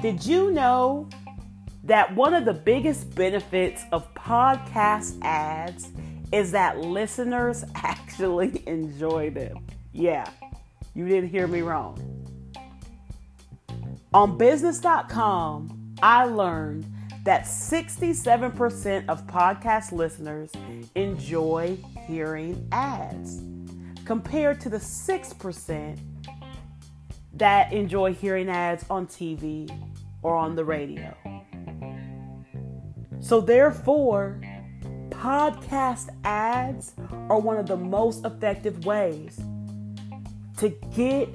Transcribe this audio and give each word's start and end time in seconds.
Did 0.00 0.26
you 0.26 0.50
know 0.50 1.08
that 1.84 2.14
one 2.14 2.34
of 2.34 2.44
the 2.44 2.52
biggest 2.52 3.14
benefits 3.14 3.82
of 3.90 4.12
podcast 4.14 5.18
ads 5.22 5.88
is 6.32 6.50
that 6.52 6.78
listeners 6.80 7.64
actually 7.74 8.62
enjoy 8.66 9.30
them? 9.30 9.66
Yeah, 9.92 10.28
you 10.94 11.08
didn't 11.08 11.30
hear 11.30 11.46
me 11.46 11.62
wrong. 11.62 11.98
On 14.12 14.36
business.com, 14.36 15.94
I 16.02 16.24
learned 16.24 16.86
that 17.24 17.44
67% 17.46 19.08
of 19.08 19.26
podcast 19.26 19.92
listeners 19.92 20.52
enjoy 20.94 21.78
hearing 22.06 22.68
ads, 22.72 23.42
compared 24.04 24.60
to 24.60 24.68
the 24.68 24.78
6% 24.78 25.98
that 27.34 27.72
enjoy 27.72 28.14
hearing 28.14 28.48
ads 28.48 28.84
on 28.88 29.06
TV 29.06 29.68
or 30.22 30.36
on 30.36 30.54
the 30.54 30.64
radio. 30.64 31.14
So, 33.20 33.40
therefore, 33.40 34.40
podcast 35.10 36.08
ads 36.24 36.94
are 37.30 37.38
one 37.38 37.56
of 37.56 37.66
the 37.66 37.76
most 37.76 38.24
effective 38.24 38.84
ways 38.84 39.40
to 40.58 40.68
get 40.94 41.28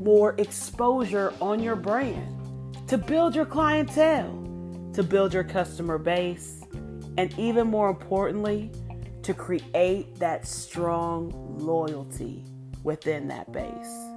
more 0.00 0.34
exposure 0.38 1.32
on 1.40 1.60
your 1.60 1.76
brand, 1.76 2.88
to 2.88 2.98
build 2.98 3.34
your 3.34 3.46
clientele, 3.46 4.40
to 4.94 5.02
build 5.02 5.34
your 5.34 5.44
customer 5.44 5.98
base, 5.98 6.62
and 7.16 7.38
even 7.38 7.66
more 7.66 7.88
importantly, 7.88 8.70
to 9.24 9.34
create 9.34 10.14
that 10.16 10.46
strong 10.46 11.32
loyalty 11.58 12.44
within 12.82 13.28
that 13.28 13.50
base. 13.52 14.10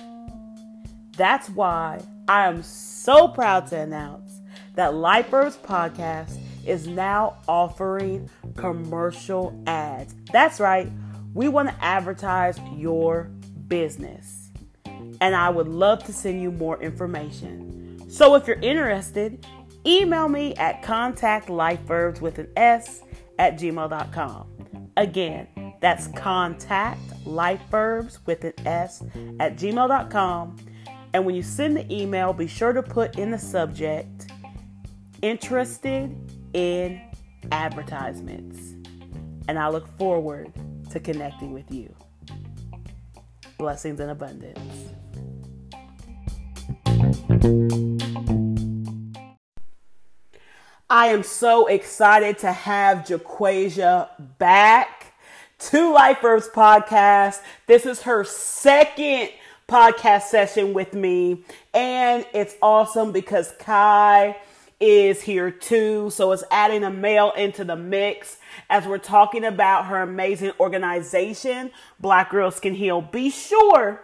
That's 1.16 1.50
why 1.50 2.02
I 2.28 2.48
am 2.48 2.62
so 2.62 3.28
proud 3.28 3.68
to 3.68 3.80
announce 3.80 4.42
that 4.76 4.92
LifeVerbs 4.92 5.58
Podcast 5.60 6.38
is 6.66 6.88
now 6.88 7.38
offering 7.48 8.30
commercial 8.56 9.60
ads. 9.66 10.14
That's 10.32 10.60
right, 10.60 10.92
we 11.34 11.48
want 11.48 11.70
to 11.70 11.84
advertise 11.84 12.60
your 12.76 13.32
business. 13.68 14.52
And 14.86 15.36
I 15.36 15.50
would 15.50 15.68
love 15.68 16.04
to 16.06 16.14
send 16.14 16.42
you 16.42 16.52
more 16.52 16.82
information. 16.82 18.08
So 18.10 18.36
if 18.36 18.46
you're 18.46 18.60
interested, 18.60 19.46
email 19.86 20.30
me 20.30 20.54
at 20.56 20.84
contactlifeverbs 20.84 22.22
with 22.22 22.40
an 22.40 22.50
S 22.56 23.02
at 23.40 23.58
gmail.com. 23.58 24.57
Again, 24.98 25.48
that's 25.80 26.10
contactlifeverbs 26.10 28.20
with 28.26 28.44
an 28.44 28.52
S 28.66 29.02
at 29.40 29.56
gmail.com. 29.56 30.58
And 31.14 31.26
when 31.26 31.36
you 31.36 31.44
send 31.44 31.78
the 31.78 31.94
email, 31.94 32.34
be 32.34 32.48
sure 32.48 32.74
to 32.74 32.84
put 32.84 33.18
in 33.18 33.32
the 33.32 33.38
subject 33.38 34.28
interested 35.22 36.14
in 36.54 37.02
advertisements. 37.52 38.74
And 39.48 39.60
I 39.60 39.70
look 39.70 39.88
forward 39.98 40.52
to 40.92 41.00
connecting 41.00 41.54
with 41.54 41.72
you. 41.72 41.94
Blessings 43.58 44.00
and 44.00 44.12
abundance. 44.12 44.94
I 50.90 51.08
am 51.08 51.24
so 51.24 51.68
excited 51.68 52.38
to 52.40 52.52
have 52.54 53.00
Jaquasia 53.00 54.08
back 54.38 55.14
to 55.60 55.92
Life 55.94 56.22
Verbs 56.22 56.48
Podcast. 56.48 57.42
This 57.66 57.86
is 57.86 58.04
her 58.04 58.24
second 58.24 59.32
podcast 59.68 60.24
session 60.24 60.74
with 60.74 60.94
me, 60.94 61.44
and 61.74 62.26
it's 62.34 62.56
awesome 62.62 63.12
because 63.12 63.52
Kai 63.60 64.38
is 64.80 65.22
here 65.22 65.52
too. 65.52 66.10
So 66.10 66.32
it's 66.32 66.46
adding 66.52 66.86
a 66.86 66.90
male 66.90 67.34
into 67.34 67.66
the 67.66 67.76
mix 67.76 68.38
as 68.70 68.86
we're 68.86 68.98
talking 68.98 69.44
about 69.44 69.88
her 69.88 70.02
amazing 70.02 70.54
organization, 70.58 71.72
Black 72.00 72.30
Girls 72.30 72.62
Can 72.62 72.74
Heal. 72.74 73.02
Be 73.02 73.30
sure 73.30 74.04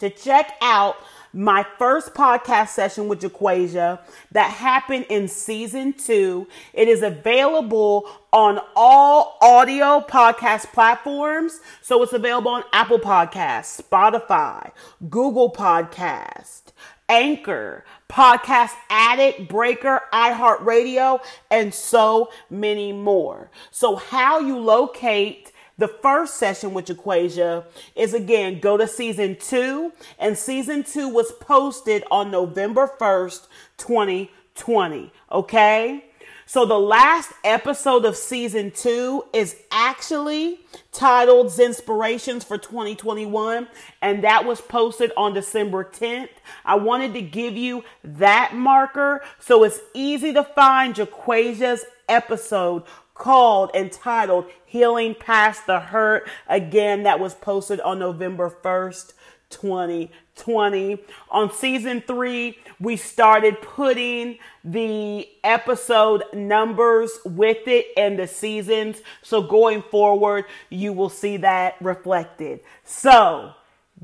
to 0.00 0.10
check 0.10 0.56
out 0.62 0.96
my 1.32 1.66
first 1.78 2.14
podcast 2.14 2.68
session 2.68 3.08
with 3.08 3.20
Jaquasia 3.20 4.00
that 4.32 4.50
happened 4.50 5.06
in 5.08 5.28
season 5.28 5.92
two. 5.92 6.46
It 6.72 6.88
is 6.88 7.02
available 7.02 8.08
on 8.32 8.60
all 8.76 9.38
audio 9.40 10.00
podcast 10.00 10.72
platforms. 10.72 11.60
So 11.82 12.02
it's 12.02 12.12
available 12.12 12.50
on 12.50 12.64
Apple 12.72 12.98
Podcasts, 12.98 13.82
Spotify, 13.82 14.72
Google 15.08 15.52
Podcast, 15.52 16.72
Anchor, 17.08 17.84
Podcast 18.08 18.72
Addict, 18.90 19.48
Breaker, 19.48 20.02
iHeartRadio, 20.12 21.20
and 21.50 21.72
so 21.72 22.30
many 22.50 22.92
more. 22.92 23.50
So 23.70 23.96
how 23.96 24.40
you 24.40 24.58
locate 24.58 25.52
the 25.78 25.88
first 25.88 26.34
session 26.34 26.74
with 26.74 26.86
Jaquasia 26.86 27.64
is 27.94 28.12
again, 28.12 28.60
go 28.60 28.76
to 28.76 28.86
season 28.86 29.36
two, 29.36 29.92
and 30.18 30.36
season 30.36 30.82
two 30.82 31.08
was 31.08 31.32
posted 31.32 32.04
on 32.10 32.30
November 32.30 32.90
1st, 32.98 33.46
2020. 33.78 35.12
Okay? 35.30 36.04
So 36.46 36.64
the 36.64 36.78
last 36.78 37.30
episode 37.44 38.06
of 38.06 38.16
season 38.16 38.70
two 38.70 39.22
is 39.34 39.54
actually 39.70 40.60
titled 40.92 41.56
Inspirations 41.58 42.42
for 42.42 42.56
2021, 42.56 43.68
and 44.00 44.24
that 44.24 44.46
was 44.46 44.60
posted 44.62 45.12
on 45.14 45.34
December 45.34 45.84
10th. 45.84 46.30
I 46.64 46.76
wanted 46.76 47.12
to 47.12 47.20
give 47.20 47.54
you 47.54 47.84
that 48.02 48.54
marker 48.54 49.22
so 49.38 49.62
it's 49.62 49.80
easy 49.92 50.32
to 50.32 50.42
find 50.42 50.94
Jaquasia's 50.94 51.84
episode 52.08 52.84
called 53.18 53.70
entitled 53.74 54.46
Healing 54.64 55.14
Past 55.14 55.66
the 55.66 55.80
Hurt. 55.80 56.28
Again, 56.48 57.02
that 57.02 57.20
was 57.20 57.34
posted 57.34 57.80
on 57.80 57.98
November 57.98 58.56
1st, 58.62 59.12
2020. 59.50 61.02
On 61.30 61.52
season 61.52 62.00
three, 62.06 62.58
we 62.80 62.96
started 62.96 63.60
putting 63.60 64.38
the 64.64 65.28
episode 65.42 66.22
numbers 66.32 67.10
with 67.24 67.66
it 67.66 67.86
and 67.96 68.18
the 68.18 68.26
seasons. 68.26 69.02
So 69.22 69.42
going 69.42 69.82
forward, 69.82 70.44
you 70.70 70.92
will 70.92 71.08
see 71.08 71.38
that 71.38 71.74
reflected. 71.80 72.60
So 72.84 73.52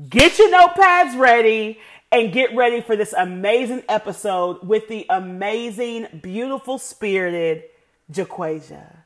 get 0.09 0.37
your 0.37 0.51
notepads 0.51 1.17
ready 1.17 1.79
and 2.11 2.33
get 2.33 2.55
ready 2.55 2.81
for 2.81 2.95
this 2.95 3.13
amazing 3.13 3.83
episode 3.87 4.67
with 4.67 4.87
the 4.87 5.05
amazing, 5.09 6.07
beautiful, 6.21 6.77
spirited 6.77 7.63
Jaquasia. 8.11 9.04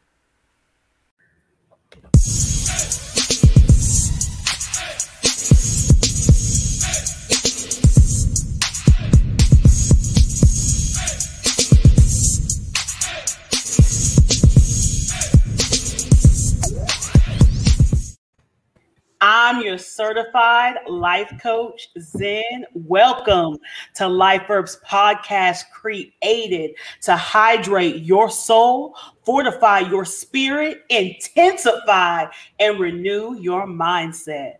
I'm 19.31 19.61
your 19.61 19.77
certified 19.77 20.77
life 20.87 21.31
coach, 21.39 21.89
Zen. 21.99 22.65
Welcome 22.73 23.59
to 23.93 24.07
Life 24.07 24.47
Verbs 24.47 24.79
Podcast, 24.83 25.65
created 25.71 26.71
to 27.03 27.15
hydrate 27.15 27.97
your 27.97 28.31
soul, 28.31 28.95
fortify 29.23 29.81
your 29.81 30.03
spirit, 30.03 30.79
intensify, 30.89 32.25
and 32.59 32.79
renew 32.79 33.35
your 33.39 33.67
mindset. 33.67 34.53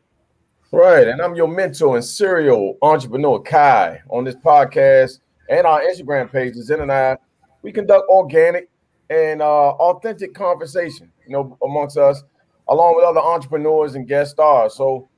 Right. 0.72 1.08
And 1.08 1.20
I'm 1.20 1.34
your 1.34 1.48
mentor 1.48 1.96
and 1.96 2.06
serial 2.06 2.78
entrepreneur, 2.84 3.40
Kai. 3.40 4.00
On 4.10 4.24
this 4.24 4.36
podcast 4.36 5.18
and 5.50 5.66
our 5.66 5.82
Instagram 5.82 6.32
pages, 6.32 6.68
Zen 6.68 6.82
and 6.82 6.92
I, 6.92 7.18
we 7.64 7.72
conduct 7.72 8.08
organic 8.08 8.70
and 9.10 9.42
uh, 9.42 9.72
authentic 9.72 10.36
conversation, 10.36 11.12
you 11.26 11.34
know, 11.34 11.58
amongst 11.64 11.98
us 11.98 12.22
along 12.70 12.96
with 12.96 13.06
other 13.06 13.20
entrepreneurs 13.20 13.96
and 13.96 14.08
guest 14.08 14.32
stars. 14.32 14.76
So 14.76 15.10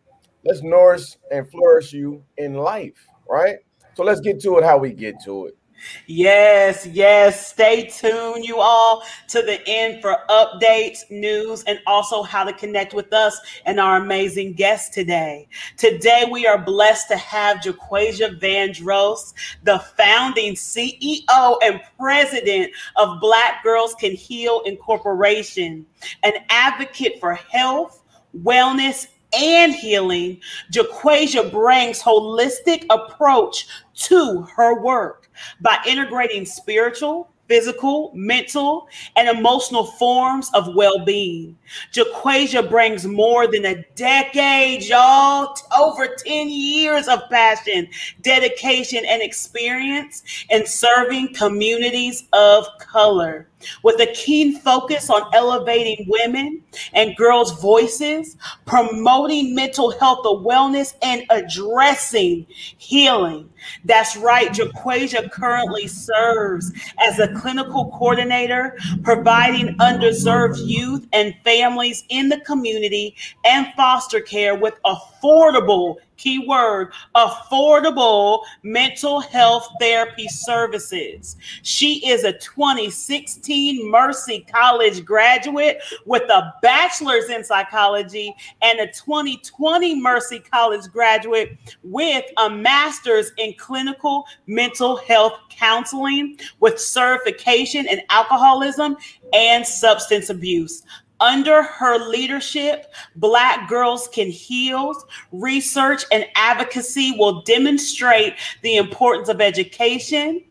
let's 0.44 0.64
nourish 0.64 1.18
and 1.32 1.50
flourish 1.50 1.94
you 1.94 2.24
in 2.38 2.56
life, 2.56 3.06
right? 3.30 3.58
So 3.96 4.04
let's 4.04 4.22
get 4.22 4.40
to 4.42 4.58
it 4.58 4.64
how 4.64 4.78
we 4.78 4.94
get 4.94 5.22
to 5.26 5.48
it. 5.48 5.58
Yes, 6.06 6.86
yes. 6.86 7.48
Stay 7.48 7.86
tuned, 7.88 8.46
you 8.46 8.60
all, 8.60 9.04
to 9.30 9.42
the 9.42 9.62
end 9.68 10.02
for 10.02 10.18
updates, 10.30 11.10
news, 11.10 11.64
and 11.64 11.80
also 11.88 12.24
how 12.24 12.44
to 12.44 12.54
connect 12.54 12.94
with 12.94 13.12
us 13.14 13.40
and 13.66 13.80
our 13.80 13.98
amazing 13.98 14.54
guest 14.54 14.94
today. 14.94 15.48
Today, 15.78 16.28
we 16.30 16.46
are 16.46 16.58
blessed 16.58 17.08
to 17.10 17.18
have 17.18 17.58
Jaquasia 17.58 18.40
Vandross, 18.40 19.34
the 19.64 19.80
founding 19.98 20.54
CEO 20.54 21.58
and 21.64 21.82
president 22.00 22.72
of 22.98 23.20
Black 23.20 23.64
Girls 23.64 23.96
Can 23.96 24.14
Heal 24.14 24.62
Incorporation, 24.66 25.86
an 26.24 26.34
advocate 26.50 27.20
for 27.20 27.34
health, 27.36 28.04
wellness, 28.38 29.08
and 29.34 29.74
healing, 29.74 30.40
Jaquasia 30.72 31.52
brings 31.52 32.02
holistic 32.02 32.86
approach 32.90 33.68
to 33.94 34.42
her 34.56 34.82
work 34.82 35.30
by 35.62 35.78
integrating 35.88 36.46
spiritual, 36.46 37.32
physical, 37.48 38.12
mental, 38.16 38.88
and 39.18 39.28
emotional 39.28 39.86
forms 39.86 40.50
of 40.54 40.74
well 40.74 41.04
being. 41.04 41.58
Jaquasia 41.92 42.68
brings 42.70 43.06
more 43.06 43.46
than 43.46 43.66
a 43.66 43.84
decade, 43.96 44.84
y'all, 44.84 45.56
over 45.78 46.08
10 46.08 46.50
years 46.50 47.08
of 47.08 47.20
passion, 47.30 47.88
dedication, 48.22 49.04
and 49.06 49.22
experience 49.22 50.24
in 50.50 50.66
serving 50.66 51.34
communities 51.34 52.24
of 52.32 52.66
color 52.80 53.51
with 53.84 54.00
a 54.00 54.12
keen 54.14 54.60
focus 54.60 55.10
on 55.10 55.24
elevating 55.34 56.06
women 56.08 56.62
and 56.94 57.16
girls' 57.16 57.60
voices, 57.62 58.38
promoting 58.66 59.56
mental 59.56 59.92
health 59.92 60.26
and 60.26 60.46
wellness, 60.46 60.94
and 61.02 61.24
addressing 61.30 62.46
healing. 62.78 63.50
That's 63.86 64.18
right, 64.18 64.52
Jaquasia 64.52 65.32
currently 65.32 65.88
serves 65.88 66.72
as 67.00 67.20
a 67.20 67.34
clinical 67.34 67.92
coordinator, 67.92 68.78
providing 69.04 69.78
underserved 69.78 70.66
youth 70.66 71.08
and 71.14 71.36
families 71.44 72.04
in 72.10 72.30
the 72.30 72.40
community 72.42 73.16
and 73.46 73.68
foster 73.76 74.20
care 74.20 74.56
with 74.56 74.80
affordable 74.84 75.98
keyword 76.22 76.94
affordable 77.16 78.44
mental 78.64 79.20
health 79.20 79.68
therapy 79.80 80.28
services. 80.28 81.36
She 81.64 82.08
is 82.08 82.24
a 82.24 82.34
2016 82.34 83.90
Mercy 83.90 84.46
College 84.54 85.04
graduate 85.04 85.78
with 86.06 86.24
a 86.30 86.54
bachelor's 86.62 87.30
in 87.30 87.44
psychology 87.44 88.36
and 88.62 88.80
a 88.80 88.88
2020 88.88 90.00
Mercy 90.00 90.40
College 90.40 90.90
graduate 90.92 91.58
with 91.84 92.26
a 92.38 92.50
master's 92.50 93.32
in 93.38 93.54
clinical 93.58 94.26
mental 94.46 94.98
health 94.98 95.34
counseling 95.50 96.38
with 96.60 96.80
certification 96.80 97.88
in 97.88 98.02
alcoholism 98.10 98.96
and 99.34 99.66
substance 99.66 100.30
abuse. 100.30 100.84
Under 101.22 101.62
her 101.62 102.00
leadership, 102.00 102.92
Black 103.16 103.70
Girls 103.70 104.08
Can 104.08 104.32
Heal 104.32 104.96
research 105.32 106.04
and 106.12 106.26
advocacy 106.36 107.12
will 107.12 107.44
demonstrate 107.44 108.34
the 108.64 108.78
importance 108.78 109.30
of 109.30 109.40
education, 109.40 110.44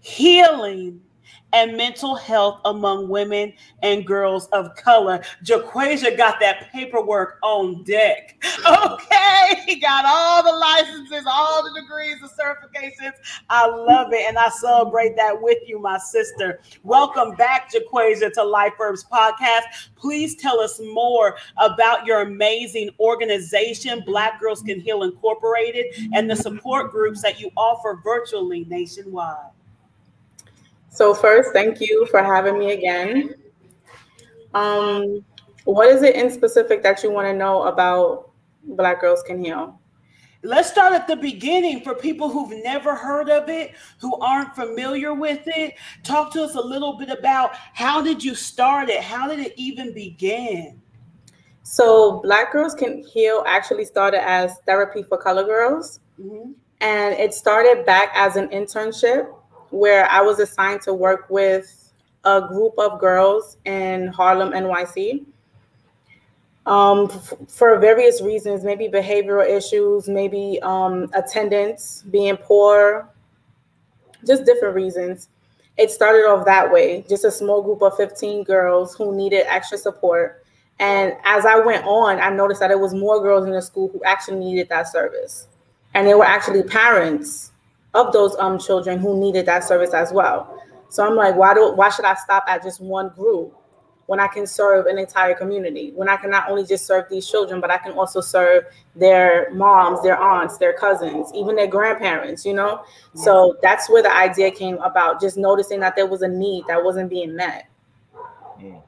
healing, 0.00 1.00
and 1.52 1.76
mental 1.76 2.14
health 2.14 2.60
among 2.64 3.08
women 3.08 3.52
and 3.82 4.06
girls 4.06 4.46
of 4.48 4.74
color. 4.76 5.22
Jaquasia 5.44 6.16
got 6.16 6.40
that 6.40 6.70
paperwork 6.72 7.38
on 7.42 7.82
deck. 7.84 8.42
Okay, 8.66 9.62
he 9.66 9.76
got 9.76 10.04
all 10.06 10.42
the 10.42 10.56
licenses, 10.56 11.24
all 11.26 11.62
the 11.62 11.80
degrees, 11.80 12.16
the 12.20 12.28
certifications. 12.28 13.12
I 13.48 13.66
love 13.66 14.12
it, 14.12 14.24
and 14.28 14.38
I 14.38 14.48
celebrate 14.48 15.16
that 15.16 15.40
with 15.40 15.58
you, 15.66 15.78
my 15.78 15.98
sister. 15.98 16.60
Welcome 16.82 17.34
back, 17.36 17.72
Jaquasia, 17.72 18.32
to 18.34 18.44
Life 18.44 18.74
Verbs 18.78 19.04
Podcast. 19.04 19.62
Please 19.96 20.36
tell 20.36 20.60
us 20.60 20.80
more 20.92 21.36
about 21.56 22.06
your 22.06 22.22
amazing 22.22 22.90
organization, 23.00 24.02
Black 24.06 24.40
Girls 24.40 24.62
Can 24.62 24.80
Heal 24.80 25.02
Incorporated, 25.02 25.86
and 26.14 26.30
the 26.30 26.36
support 26.36 26.90
groups 26.90 27.22
that 27.22 27.40
you 27.40 27.50
offer 27.56 28.00
virtually 28.02 28.64
nationwide. 28.66 29.50
So 30.90 31.14
first, 31.14 31.52
thank 31.52 31.80
you 31.80 32.04
for 32.06 32.22
having 32.22 32.58
me 32.58 32.72
again. 32.72 33.34
Um, 34.54 35.24
what 35.64 35.88
is 35.88 36.02
it 36.02 36.16
in 36.16 36.30
specific 36.30 36.82
that 36.82 37.02
you 37.02 37.12
want 37.12 37.28
to 37.28 37.32
know 37.32 37.62
about 37.62 38.32
Black 38.64 39.00
Girls 39.00 39.22
Can 39.22 39.42
Heal? 39.42 39.80
Let's 40.42 40.70
start 40.70 40.92
at 40.94 41.06
the 41.06 41.16
beginning 41.16 41.82
for 41.82 41.94
people 41.94 42.28
who've 42.28 42.64
never 42.64 42.96
heard 42.96 43.28
of 43.28 43.48
it, 43.48 43.74
who 44.00 44.16
aren't 44.16 44.56
familiar 44.56 45.14
with 45.14 45.42
it. 45.46 45.74
Talk 46.02 46.32
to 46.32 46.42
us 46.42 46.56
a 46.56 46.60
little 46.60 46.96
bit 46.98 47.10
about 47.10 47.54
how 47.54 48.02
did 48.02 48.24
you 48.24 48.34
start 48.34 48.88
it? 48.88 49.02
How 49.02 49.28
did 49.28 49.38
it 49.38 49.52
even 49.56 49.94
begin? 49.94 50.80
So, 51.62 52.20
Black 52.22 52.52
Girls 52.52 52.74
Can 52.74 53.04
Heal 53.04 53.44
actually 53.46 53.84
started 53.84 54.26
as 54.26 54.56
therapy 54.66 55.02
for 55.02 55.18
color 55.18 55.44
girls. 55.44 56.00
Mm-hmm. 56.18 56.52
And 56.80 57.14
it 57.14 57.34
started 57.34 57.84
back 57.84 58.10
as 58.14 58.36
an 58.36 58.48
internship 58.48 59.30
where 59.70 60.10
I 60.10 60.20
was 60.20 60.38
assigned 60.38 60.82
to 60.82 60.94
work 60.94 61.26
with 61.30 61.92
a 62.24 62.40
group 62.48 62.74
of 62.78 63.00
girls 63.00 63.56
in 63.64 64.08
Harlem, 64.08 64.52
NYC. 64.52 65.24
Um, 66.66 67.08
f- 67.10 67.32
for 67.48 67.78
various 67.78 68.20
reasons, 68.20 68.64
maybe 68.64 68.88
behavioral 68.88 69.48
issues, 69.48 70.08
maybe 70.08 70.58
um, 70.62 71.10
attendance 71.14 72.04
being 72.10 72.36
poor, 72.36 73.08
just 74.26 74.44
different 74.44 74.74
reasons. 74.74 75.28
It 75.78 75.90
started 75.90 76.26
off 76.26 76.44
that 76.44 76.70
way, 76.70 77.04
just 77.08 77.24
a 77.24 77.30
small 77.30 77.62
group 77.62 77.82
of 77.82 77.96
15 77.96 78.44
girls 78.44 78.94
who 78.94 79.16
needed 79.16 79.46
extra 79.48 79.78
support. 79.78 80.44
And 80.78 81.14
as 81.24 81.46
I 81.46 81.58
went 81.58 81.84
on, 81.86 82.20
I 82.20 82.30
noticed 82.30 82.60
that 82.60 82.70
it 82.70 82.78
was 82.78 82.94
more 82.94 83.22
girls 83.22 83.46
in 83.46 83.52
the 83.52 83.62
school 83.62 83.88
who 83.88 84.02
actually 84.04 84.38
needed 84.38 84.68
that 84.68 84.88
service. 84.88 85.48
And 85.94 86.06
they 86.06 86.14
were 86.14 86.24
actually 86.24 86.62
parents 86.62 87.49
of 87.94 88.12
those 88.12 88.36
um 88.36 88.58
children 88.58 88.98
who 88.98 89.18
needed 89.18 89.46
that 89.46 89.64
service 89.64 89.94
as 89.94 90.12
well. 90.12 90.62
So 90.88 91.06
I'm 91.06 91.16
like, 91.16 91.36
why 91.36 91.54
do 91.54 91.72
why 91.72 91.90
should 91.90 92.04
I 92.04 92.14
stop 92.14 92.44
at 92.48 92.62
just 92.62 92.80
one 92.80 93.10
group 93.10 93.54
when 94.06 94.18
I 94.18 94.26
can 94.26 94.46
serve 94.46 94.86
an 94.86 94.98
entire 94.98 95.34
community? 95.34 95.92
When 95.94 96.08
I 96.08 96.16
can 96.16 96.30
not 96.30 96.50
only 96.50 96.64
just 96.64 96.84
serve 96.84 97.04
these 97.08 97.28
children, 97.28 97.60
but 97.60 97.70
I 97.70 97.78
can 97.78 97.92
also 97.92 98.20
serve 98.20 98.64
their 98.96 99.52
moms, 99.52 100.02
their 100.02 100.18
aunts, 100.18 100.58
their 100.58 100.72
cousins, 100.72 101.30
even 101.32 101.54
their 101.54 101.68
grandparents, 101.68 102.44
you 102.44 102.54
know? 102.54 102.84
Yeah. 103.14 103.22
So 103.22 103.56
that's 103.62 103.88
where 103.88 104.02
the 104.02 104.12
idea 104.12 104.50
came 104.50 104.78
about, 104.78 105.20
just 105.20 105.36
noticing 105.36 105.78
that 105.80 105.94
there 105.94 106.06
was 106.06 106.22
a 106.22 106.28
need 106.28 106.64
that 106.66 106.82
wasn't 106.82 107.08
being 107.08 107.36
met. 107.36 107.68
Mm. 108.60 108.82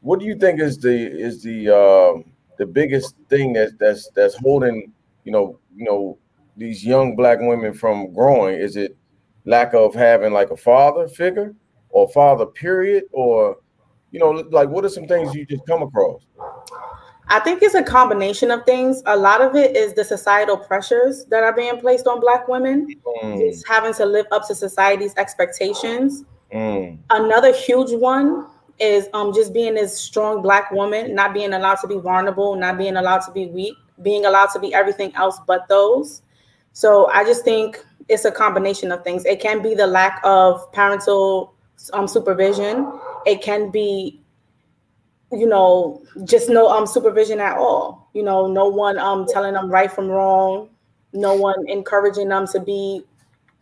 What 0.00 0.18
do 0.18 0.26
you 0.26 0.34
think 0.34 0.60
is 0.60 0.78
the 0.78 0.90
is 0.90 1.42
the 1.42 1.68
uh, 1.70 2.22
the 2.58 2.66
biggest 2.66 3.14
thing 3.28 3.52
that 3.52 3.78
that's 3.78 4.08
that's 4.10 4.34
holding, 4.36 4.92
you 5.24 5.32
know, 5.32 5.58
you 5.74 5.84
know, 5.84 6.18
these 6.56 6.84
young 6.84 7.16
black 7.16 7.38
women 7.40 7.74
from 7.74 8.12
growing? 8.12 8.58
Is 8.58 8.76
it 8.76 8.96
lack 9.44 9.74
of 9.74 9.94
having 9.94 10.32
like 10.32 10.50
a 10.50 10.56
father 10.56 11.08
figure 11.08 11.54
or 11.90 12.08
father 12.08 12.46
period 12.46 13.04
or 13.12 13.58
you 14.10 14.18
know 14.18 14.30
like 14.50 14.68
what 14.68 14.84
are 14.84 14.88
some 14.88 15.06
things 15.06 15.34
you 15.34 15.46
just 15.46 15.66
come 15.66 15.82
across? 15.82 16.22
I 17.28 17.40
think 17.40 17.62
it's 17.62 17.74
a 17.74 17.82
combination 17.82 18.52
of 18.52 18.64
things. 18.64 19.02
A 19.06 19.16
lot 19.16 19.40
of 19.40 19.56
it 19.56 19.76
is 19.76 19.94
the 19.94 20.04
societal 20.04 20.56
pressures 20.56 21.24
that 21.26 21.42
are 21.42 21.52
being 21.52 21.78
placed 21.80 22.06
on 22.06 22.20
black 22.20 22.46
women. 22.46 22.86
Mm. 23.22 23.40
It's 23.40 23.66
having 23.66 23.92
to 23.94 24.06
live 24.06 24.26
up 24.30 24.46
to 24.46 24.54
society's 24.54 25.12
expectations. 25.16 26.24
Mm. 26.52 26.98
Another 27.10 27.52
huge 27.52 27.90
one 27.90 28.46
is 28.78 29.08
um, 29.12 29.34
just 29.34 29.52
being 29.52 29.74
this 29.74 29.98
strong 29.98 30.40
black 30.40 30.70
woman, 30.70 31.14
not 31.14 31.34
being 31.34 31.52
allowed 31.52 31.76
to 31.76 31.88
be 31.88 31.96
vulnerable, 31.96 32.54
not 32.54 32.78
being 32.78 32.96
allowed 32.96 33.20
to 33.20 33.32
be 33.32 33.46
weak, 33.46 33.74
being 34.02 34.24
allowed 34.26 34.50
to 34.50 34.60
be 34.60 34.72
everything 34.72 35.12
else 35.16 35.40
but 35.48 35.66
those. 35.68 36.22
So 36.76 37.08
I 37.10 37.24
just 37.24 37.42
think 37.42 37.82
it's 38.06 38.26
a 38.26 38.30
combination 38.30 38.92
of 38.92 39.02
things. 39.02 39.24
It 39.24 39.40
can 39.40 39.62
be 39.62 39.74
the 39.74 39.86
lack 39.86 40.20
of 40.24 40.70
parental 40.72 41.54
um, 41.94 42.06
supervision. 42.06 42.92
It 43.24 43.40
can 43.40 43.70
be, 43.70 44.20
you 45.32 45.46
know, 45.46 46.02
just 46.24 46.50
no 46.50 46.68
um 46.68 46.86
supervision 46.86 47.40
at 47.40 47.56
all. 47.56 48.10
You 48.12 48.24
know, 48.24 48.46
no 48.46 48.68
one 48.68 48.98
um 48.98 49.24
telling 49.26 49.54
them 49.54 49.70
right 49.70 49.90
from 49.90 50.08
wrong. 50.08 50.68
No 51.14 51.34
one 51.34 51.66
encouraging 51.66 52.28
them 52.28 52.46
to 52.48 52.60
be 52.60 53.02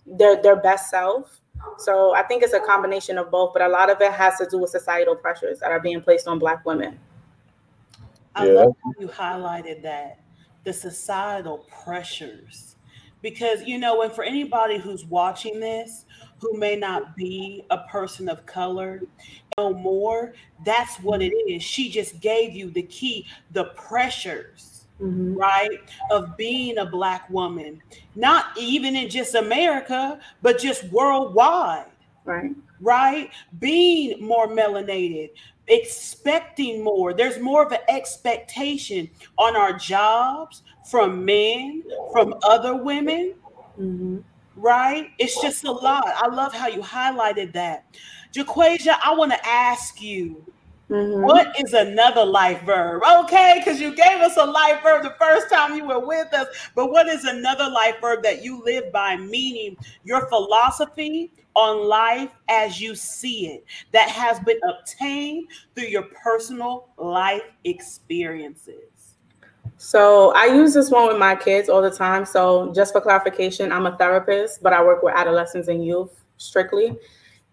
their 0.05 0.43
their 0.43 0.57
best 0.57 0.91
self. 0.91 1.41
So 1.79 2.17
I 2.17 2.25
think 2.25 2.43
it's 2.43 2.53
a 2.53 2.59
combination 2.59 3.17
of 3.17 3.31
both, 3.31 3.53
but 3.53 3.63
a 3.63 3.69
lot 3.69 3.91
of 3.91 4.01
it 4.01 4.11
has 4.13 4.39
to 4.39 4.49
do 4.51 4.59
with 4.59 4.71
societal 4.71 5.15
pressures 5.15 5.61
that 5.61 5.71
are 5.71 5.79
being 5.79 6.01
placed 6.01 6.27
on 6.27 6.41
Black 6.41 6.67
women. 6.67 6.99
I 8.35 8.47
yeah. 8.47 8.53
love 8.55 8.77
how 8.83 8.93
you 8.99 9.07
highlighted 9.07 9.83
that 9.83 10.19
the 10.65 10.73
societal 10.73 11.65
pressures 11.85 12.74
because 13.25 13.65
you 13.65 13.79
know 13.79 14.03
and 14.03 14.13
for 14.13 14.23
anybody 14.23 14.79
who's 14.79 15.07
watching 15.07 15.59
this 15.59 16.05
who 16.39 16.57
may 16.59 16.77
not 16.77 17.17
be 17.17 17.65
a 17.71 17.79
person 17.79 18.29
of 18.29 18.45
color 18.45 19.01
no 19.57 19.73
more 19.73 20.35
that's 20.65 20.97
what 20.97 21.23
it 21.23 21.33
is. 21.49 21.63
She 21.63 21.91
just 21.91 22.21
gave 22.21 22.53
you 22.55 22.71
the 22.71 22.83
key 22.83 23.27
the 23.53 23.65
pressures 23.77 24.87
mm-hmm. 25.01 25.35
right 25.35 25.81
of 26.11 26.37
being 26.37 26.79
a 26.79 26.87
black 26.87 27.29
woman. 27.31 27.83
Not 28.15 28.47
even 28.59 28.95
in 28.95 29.09
just 29.09 29.35
america 29.35 30.21
but 30.43 30.59
just 30.59 30.85
worldwide. 30.93 31.87
Right. 32.25 32.53
Right? 32.81 33.31
Being 33.59 34.23
more 34.23 34.49
melanated 34.49 35.31
expecting 35.69 36.85
more 36.85 37.15
there's 37.15 37.41
more 37.41 37.65
of 37.65 37.73
an 37.73 37.79
expectation 37.89 39.09
on 39.39 39.57
our 39.57 39.73
jobs 39.73 40.63
from 40.85 41.25
men, 41.25 41.83
from 42.13 42.35
other 42.43 42.77
women, 42.77 43.35
mm-hmm. 43.81 44.19
right? 44.57 45.11
It's 45.19 45.41
just 45.41 45.65
a 45.65 45.73
lot. 45.73 46.07
I 46.07 46.29
love 46.29 46.53
how 46.53 46.69
you 46.69 46.81
highlighted 46.81 47.55
that. 47.55 47.87
Jaquasia, 48.35 48.99
I 49.03 49.15
want 49.15 49.33
to 49.33 49.49
ask 49.49 50.03
you 50.03 50.45
Mm-hmm. 50.91 51.23
What 51.23 51.59
is 51.59 51.73
another 51.73 52.25
life 52.25 52.63
verb? 52.63 53.03
Okay, 53.21 53.55
because 53.59 53.81
you 53.81 53.95
gave 53.95 54.21
us 54.21 54.37
a 54.37 54.45
life 54.45 54.83
verb 54.83 55.03
the 55.03 55.15
first 55.19 55.49
time 55.51 55.75
you 55.75 55.87
were 55.87 56.05
with 56.07 56.33
us, 56.35 56.47
but 56.75 56.91
what 56.91 57.07
is 57.07 57.25
another 57.25 57.69
life 57.71 57.97
verb 58.01 58.23
that 58.23 58.45
you 58.45 58.63
live 58.65 58.93
by, 58.93 59.17
meaning 59.17 59.77
your 60.05 60.27
philosophy 60.29 61.33
on 61.55 61.89
life 61.89 62.31
as 62.49 62.81
you 62.81 62.95
see 62.95 63.47
it 63.47 63.65
that 63.93 64.11
has 64.11 64.39
been 64.41 64.59
obtained 64.69 65.49
through 65.75 65.87
your 65.87 66.05
personal 66.23 66.91
life 66.99 67.43
experiences? 67.65 69.17
So 69.79 70.33
I 70.35 70.47
use 70.47 70.75
this 70.75 70.91
one 70.91 71.09
with 71.09 71.19
my 71.19 71.35
kids 71.35 71.69
all 71.71 71.81
the 71.81 71.91
time. 71.91 72.27
So 72.27 72.73
just 72.75 72.93
for 72.93 73.01
clarification, 73.01 73.73
I'm 73.73 73.87
a 73.87 73.97
therapist, 73.97 74.63
but 74.63 74.73
I 74.75 74.85
work 74.85 75.03
with 75.03 75.15
adolescents 75.15 75.69
and 75.69 75.85
youth 75.85 76.11
strictly 76.37 76.97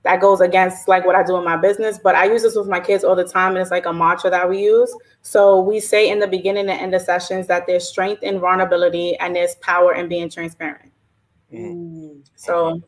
that 0.03 0.19
goes 0.19 0.41
against 0.41 0.87
like 0.87 1.05
what 1.05 1.15
I 1.15 1.23
do 1.23 1.37
in 1.37 1.43
my 1.43 1.57
business. 1.57 1.99
But 2.01 2.15
I 2.15 2.25
use 2.25 2.41
this 2.41 2.55
with 2.55 2.67
my 2.67 2.79
kids 2.79 3.03
all 3.03 3.15
the 3.15 3.27
time, 3.27 3.51
and 3.51 3.59
it's 3.59 3.71
like 3.71 3.85
a 3.85 3.93
mantra 3.93 4.29
that 4.29 4.49
we 4.49 4.59
use. 4.63 4.93
So 5.21 5.61
we 5.61 5.79
say 5.79 6.09
in 6.09 6.19
the 6.19 6.27
beginning 6.27 6.69
and 6.69 6.79
end 6.79 6.95
of 6.95 7.01
sessions 7.01 7.47
that 7.47 7.67
there's 7.67 7.87
strength 7.87 8.23
in 8.23 8.39
vulnerability 8.39 9.17
and 9.17 9.35
there's 9.35 9.55
power 9.55 9.93
in 9.93 10.07
being 10.07 10.29
transparent. 10.29 10.91
Mm. 11.53 12.21
So 12.35 12.81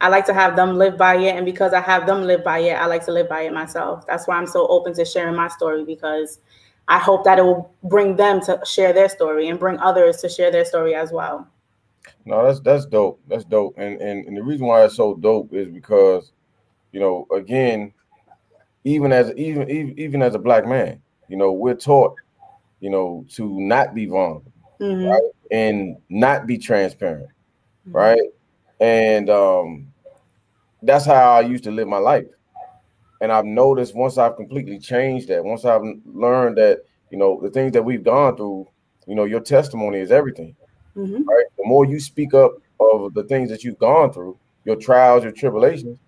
I 0.00 0.08
like 0.08 0.26
to 0.26 0.34
have 0.34 0.56
them 0.56 0.76
live 0.76 0.96
by 0.96 1.16
it, 1.16 1.36
and 1.36 1.44
because 1.44 1.72
I 1.72 1.80
have 1.80 2.06
them 2.06 2.22
live 2.22 2.42
by 2.42 2.58
it, 2.58 2.74
I 2.74 2.86
like 2.86 3.04
to 3.06 3.12
live 3.12 3.28
by 3.28 3.42
it 3.42 3.52
myself. 3.52 4.06
That's 4.06 4.26
why 4.26 4.36
I'm 4.36 4.46
so 4.46 4.66
open 4.68 4.94
to 4.94 5.04
sharing 5.04 5.36
my 5.36 5.48
story 5.48 5.84
because 5.84 6.40
I 6.88 6.98
hope 6.98 7.24
that 7.24 7.38
it 7.38 7.42
will 7.42 7.72
bring 7.84 8.16
them 8.16 8.40
to 8.42 8.60
share 8.64 8.92
their 8.92 9.08
story 9.08 9.48
and 9.48 9.58
bring 9.58 9.78
others 9.78 10.18
to 10.18 10.28
share 10.28 10.50
their 10.50 10.64
story 10.64 10.94
as 10.94 11.12
well. 11.12 11.48
No, 12.24 12.44
that's 12.44 12.60
that's 12.60 12.86
dope. 12.86 13.20
That's 13.28 13.44
dope. 13.44 13.74
And, 13.78 14.00
and 14.00 14.26
and 14.26 14.36
the 14.36 14.42
reason 14.42 14.66
why 14.66 14.84
it's 14.84 14.96
so 14.96 15.14
dope 15.14 15.52
is 15.52 15.68
because, 15.68 16.32
you 16.92 17.00
know, 17.00 17.26
again, 17.34 17.92
even 18.84 19.12
as 19.12 19.32
even 19.36 19.70
even, 19.70 19.98
even 19.98 20.22
as 20.22 20.34
a 20.34 20.38
black 20.38 20.66
man, 20.66 21.00
you 21.28 21.36
know, 21.36 21.52
we're 21.52 21.74
taught, 21.74 22.14
you 22.80 22.90
know, 22.90 23.24
to 23.30 23.60
not 23.60 23.94
be 23.94 24.06
vulnerable, 24.06 24.52
mm-hmm. 24.80 25.06
right? 25.06 25.22
And 25.50 25.96
not 26.08 26.46
be 26.46 26.58
transparent, 26.58 27.28
mm-hmm. 27.86 27.96
right? 27.96 28.30
And 28.80 29.28
um 29.30 29.88
that's 30.82 31.06
how 31.06 31.32
I 31.32 31.40
used 31.40 31.64
to 31.64 31.70
live 31.70 31.88
my 31.88 31.98
life. 31.98 32.26
And 33.20 33.32
I've 33.32 33.46
noticed 33.46 33.94
once 33.94 34.18
I've 34.18 34.36
completely 34.36 34.78
changed 34.78 35.28
that, 35.28 35.42
once 35.42 35.64
I've 35.64 35.82
learned 36.04 36.58
that, 36.58 36.80
you 37.10 37.16
know, 37.16 37.40
the 37.40 37.48
things 37.48 37.72
that 37.72 37.82
we've 37.82 38.04
gone 38.04 38.36
through, 38.36 38.68
you 39.06 39.14
know, 39.14 39.24
your 39.24 39.40
testimony 39.40 39.98
is 39.98 40.10
everything 40.10 40.54
Mm-hmm. 40.96 41.24
Right. 41.24 41.46
The 41.56 41.64
more 41.64 41.84
you 41.84 41.98
speak 42.00 42.34
up 42.34 42.52
of 42.80 43.14
the 43.14 43.24
things 43.24 43.50
that 43.50 43.64
you've 43.64 43.78
gone 43.78 44.12
through, 44.12 44.38
your 44.64 44.76
trials, 44.76 45.24
your 45.24 45.32
tribulations, 45.32 45.98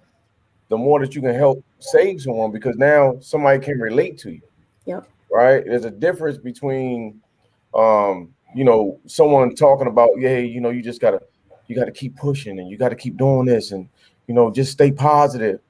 the 0.68 0.76
more 0.76 1.00
that 1.00 1.14
you 1.14 1.20
can 1.20 1.34
help 1.34 1.64
save 1.78 2.22
someone 2.22 2.50
because 2.50 2.76
now 2.76 3.18
somebody 3.20 3.58
can 3.64 3.78
relate 3.78 4.18
to 4.18 4.32
you. 4.32 4.42
Yep. 4.86 5.08
Right. 5.30 5.64
There's 5.64 5.84
a 5.84 5.90
difference 5.90 6.38
between, 6.38 7.20
um, 7.74 8.34
you 8.54 8.64
know, 8.64 9.00
someone 9.06 9.54
talking 9.54 9.86
about, 9.86 10.10
yeah, 10.18 10.38
you 10.38 10.60
know, 10.60 10.70
you 10.70 10.82
just 10.82 11.00
gotta, 11.00 11.20
you 11.66 11.76
gotta 11.76 11.92
keep 11.92 12.16
pushing 12.16 12.58
and 12.58 12.70
you 12.70 12.76
gotta 12.76 12.96
keep 12.96 13.16
doing 13.16 13.46
this 13.46 13.72
and, 13.72 13.88
you 14.26 14.34
know, 14.34 14.50
just 14.50 14.72
stay 14.72 14.90
positive. 14.90 15.60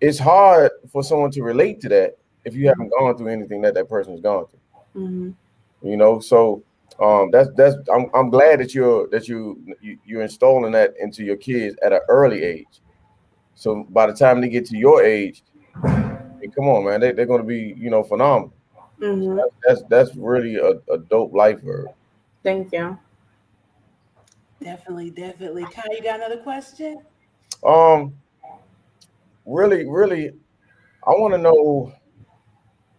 It's 0.00 0.18
hard 0.18 0.70
for 0.90 1.02
someone 1.02 1.30
to 1.32 1.42
relate 1.42 1.80
to 1.82 1.88
that 1.90 2.16
if 2.44 2.54
you 2.54 2.68
haven't 2.68 2.90
gone 2.90 3.16
through 3.16 3.28
anything 3.28 3.60
that 3.62 3.74
that 3.74 3.88
person 3.88 4.12
has 4.12 4.20
gone 4.20 4.46
through. 4.46 5.02
Mm-hmm. 5.02 5.88
You 5.88 5.96
know, 5.96 6.20
so 6.20 6.62
um, 7.00 7.30
that's 7.30 7.48
that's 7.56 7.76
I'm, 7.92 8.10
I'm 8.14 8.30
glad 8.30 8.60
that 8.60 8.74
you're 8.74 9.08
that 9.08 9.26
you, 9.26 9.62
you 9.80 9.98
you're 10.04 10.22
installing 10.22 10.72
that 10.72 10.94
into 11.00 11.24
your 11.24 11.36
kids 11.36 11.76
at 11.82 11.92
an 11.92 12.00
early 12.08 12.42
age. 12.42 12.80
So 13.54 13.84
by 13.90 14.06
the 14.06 14.12
time 14.12 14.40
they 14.40 14.48
get 14.48 14.66
to 14.66 14.76
your 14.76 15.02
age, 15.02 15.42
hey, 15.82 16.48
come 16.54 16.68
on, 16.68 16.84
man, 16.84 17.00
they, 17.00 17.12
they're 17.12 17.26
going 17.26 17.40
to 17.40 17.46
be 17.46 17.74
you 17.76 17.90
know 17.90 18.02
phenomenal. 18.02 18.52
Mm-hmm. 19.00 19.36
That's, 19.36 19.50
that's, 19.66 19.82
that's 19.88 20.16
really 20.16 20.56
a, 20.56 20.72
a 20.92 20.98
dope 20.98 21.32
life 21.32 21.62
verb. 21.62 21.88
Thank 22.42 22.72
you. 22.72 22.98
Definitely, 24.62 25.10
definitely. 25.10 25.64
Kai, 25.64 25.82
you 25.90 26.02
got 26.02 26.16
another 26.16 26.36
question? 26.36 27.00
Um, 27.66 28.14
really, 29.46 29.86
really, 29.86 30.32
I 31.06 31.10
want 31.10 31.32
to 31.32 31.38
know 31.38 31.94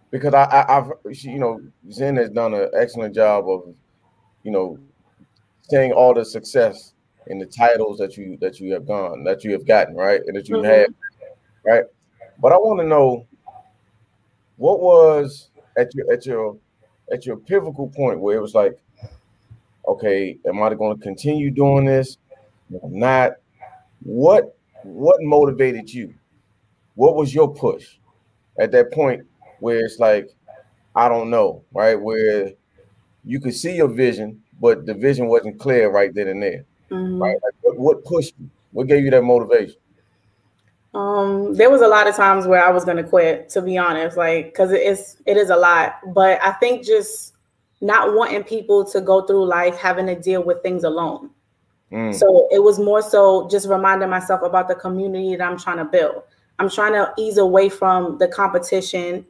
because 0.10 0.34
I, 0.34 0.66
I, 0.68 0.74
have 0.74 0.92
you 1.12 1.40
know, 1.40 1.62
Zen 1.92 2.16
has 2.18 2.32
done 2.32 2.56
an 2.56 2.70
excellent 2.76 3.14
job 3.14 3.48
of 3.48 3.74
you 4.44 4.52
know, 4.52 4.78
saying 5.64 5.92
all 5.92 6.14
the 6.14 6.26
success 6.26 6.94
and 7.28 7.40
the 7.40 7.46
titles 7.46 7.98
that 8.00 8.18
you 8.18 8.38
that 8.42 8.60
you 8.60 8.74
have 8.74 8.86
gone, 8.86 9.24
that 9.24 9.44
you 9.44 9.52
have 9.52 9.66
gotten, 9.66 9.96
right? 9.96 10.22
And 10.26 10.36
that 10.36 10.50
you 10.50 10.56
mm-hmm. 10.58 10.66
had, 10.66 10.88
right? 11.66 11.84
But 12.40 12.52
I 12.52 12.58
want 12.58 12.80
to 12.80 12.88
know 12.88 13.26
what 14.58 14.80
was 14.80 15.50
at 15.78 15.94
your 15.96 16.12
at 16.12 16.26
your 16.26 16.58
at 17.12 17.26
your 17.26 17.38
pivotal 17.38 17.90
point 17.90 18.20
where 18.20 18.38
it 18.38 18.42
was 18.42 18.56
like, 18.56 18.78
okay, 19.88 20.38
am 20.48 20.62
I 20.62 20.74
going 20.74 20.98
to 20.98 21.04
continue 21.04 21.52
doing 21.52 21.86
this? 21.86 22.18
not. 22.84 23.34
What 24.04 24.58
what 24.84 25.18
motivated 25.22 25.94
you? 25.94 26.14
What 26.96 27.16
was 27.16 27.34
your 27.34 27.54
push 27.54 27.98
at 28.60 28.72
that 28.72 28.92
point 28.92 29.24
where 29.60 29.80
it's 29.86 30.00
like, 30.00 30.30
I 30.96 31.08
don't 31.08 31.30
know, 31.30 31.64
right? 31.74 32.00
Where 32.00 32.52
you 33.24 33.40
could 33.40 33.54
see 33.54 33.76
your 33.76 33.88
vision, 33.88 34.42
but 34.60 34.86
the 34.86 34.94
vision 34.94 35.28
wasn't 35.28 35.60
clear 35.60 35.90
right 35.92 36.14
then 36.14 36.28
and 36.28 36.42
there. 36.42 36.66
Mm-hmm. 36.90 37.22
Right? 37.22 37.38
Like 37.44 37.54
what, 37.62 37.78
what 37.78 38.06
pushed 38.06 38.34
you? 38.40 38.50
What 38.72 38.88
gave 38.88 39.04
you 39.04 39.12
that 39.12 39.24
motivation? 39.24 39.76
Um, 40.94 41.54
there 41.54 41.70
was 41.70 41.82
a 41.82 41.88
lot 41.88 42.08
of 42.08 42.16
times 42.16 42.48
where 42.48 42.64
I 42.64 42.70
was 42.70 42.84
gonna 42.84 43.04
quit, 43.04 43.50
to 43.50 43.62
be 43.62 43.78
honest, 43.78 44.18
like 44.18 44.46
because 44.46 44.72
it 44.72 44.82
is 44.82 45.18
it 45.26 45.38
is 45.38 45.50
a 45.50 45.56
lot. 45.56 46.00
But 46.14 46.44
I 46.44 46.52
think 46.54 46.86
just 46.86 47.34
not 47.80 48.14
wanting 48.14 48.44
people 48.44 48.86
to 48.86 49.02
go 49.02 49.26
through 49.26 49.46
life 49.46 49.78
having 49.78 50.06
to 50.08 50.16
deal 50.16 50.44
with 50.44 50.62
things 50.62 50.84
alone. 50.84 51.32
Mm. 51.92 52.14
So 52.14 52.48
it 52.52 52.60
was 52.60 52.80
more 52.80 53.02
so 53.02 53.48
just 53.50 53.68
reminding 53.68 54.10
myself 54.10 54.42
about 54.44 54.68
the 54.68 54.76
community 54.76 55.36
that 55.36 55.50
I'm 55.50 55.58
trying 55.58 55.78
to 55.78 55.86
build. 55.86 56.24
I'm 56.60 56.70
trying 56.70 56.94
to 56.94 57.12
ease 57.18 57.38
away 57.38 57.70
from 57.70 58.18
the 58.18 58.28
competition 58.28 59.26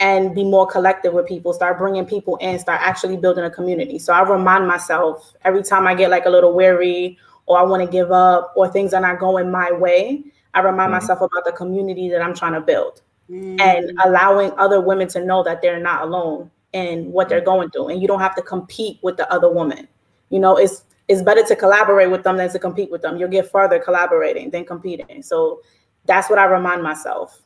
and 0.00 0.34
be 0.34 0.44
more 0.44 0.66
collective 0.66 1.14
with 1.14 1.26
people, 1.26 1.52
start 1.52 1.78
bringing 1.78 2.04
people 2.04 2.36
in, 2.36 2.58
start 2.58 2.80
actually 2.82 3.16
building 3.16 3.44
a 3.44 3.50
community. 3.50 3.98
So 3.98 4.12
I 4.12 4.22
remind 4.28 4.66
myself 4.66 5.32
every 5.44 5.62
time 5.62 5.86
I 5.86 5.94
get 5.94 6.10
like 6.10 6.26
a 6.26 6.30
little 6.30 6.54
weary 6.54 7.18
or 7.46 7.58
I 7.58 7.62
want 7.62 7.82
to 7.82 7.90
give 7.90 8.12
up 8.12 8.52
or 8.56 8.68
things 8.68 8.92
are 8.92 9.00
not 9.00 9.18
going 9.18 9.50
my 9.50 9.72
way, 9.72 10.22
I 10.52 10.60
remind 10.60 10.92
mm-hmm. 10.92 11.00
myself 11.00 11.20
about 11.20 11.44
the 11.44 11.52
community 11.52 12.10
that 12.10 12.20
I'm 12.20 12.34
trying 12.34 12.52
to 12.52 12.60
build 12.60 13.00
mm-hmm. 13.30 13.60
and 13.60 13.98
allowing 14.04 14.52
other 14.58 14.80
women 14.80 15.08
to 15.08 15.24
know 15.24 15.42
that 15.44 15.62
they're 15.62 15.80
not 15.80 16.02
alone 16.02 16.50
in 16.72 17.10
what 17.10 17.28
they're 17.28 17.40
going 17.40 17.70
through. 17.70 17.88
And 17.88 18.02
you 18.02 18.08
don't 18.08 18.20
have 18.20 18.34
to 18.36 18.42
compete 18.42 18.98
with 19.02 19.16
the 19.16 19.30
other 19.32 19.50
woman. 19.50 19.88
You 20.28 20.40
know, 20.40 20.56
it's 20.56 20.84
it's 21.08 21.22
better 21.22 21.44
to 21.44 21.56
collaborate 21.56 22.10
with 22.10 22.24
them 22.24 22.36
than 22.36 22.50
to 22.50 22.58
compete 22.58 22.90
with 22.90 23.00
them. 23.00 23.16
You'll 23.16 23.28
get 23.28 23.50
further 23.50 23.78
collaborating 23.78 24.50
than 24.50 24.64
competing. 24.64 25.22
So 25.22 25.60
that's 26.04 26.28
what 26.28 26.38
I 26.38 26.44
remind 26.46 26.82
myself. 26.82 27.42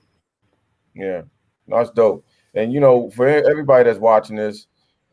Yeah, 0.94 1.22
that's 1.68 1.90
dope. 1.90 2.24
And 2.54 2.72
you 2.72 2.80
know, 2.80 3.10
for 3.10 3.26
everybody 3.26 3.84
that's 3.84 3.98
watching 3.98 4.36
this, 4.36 4.66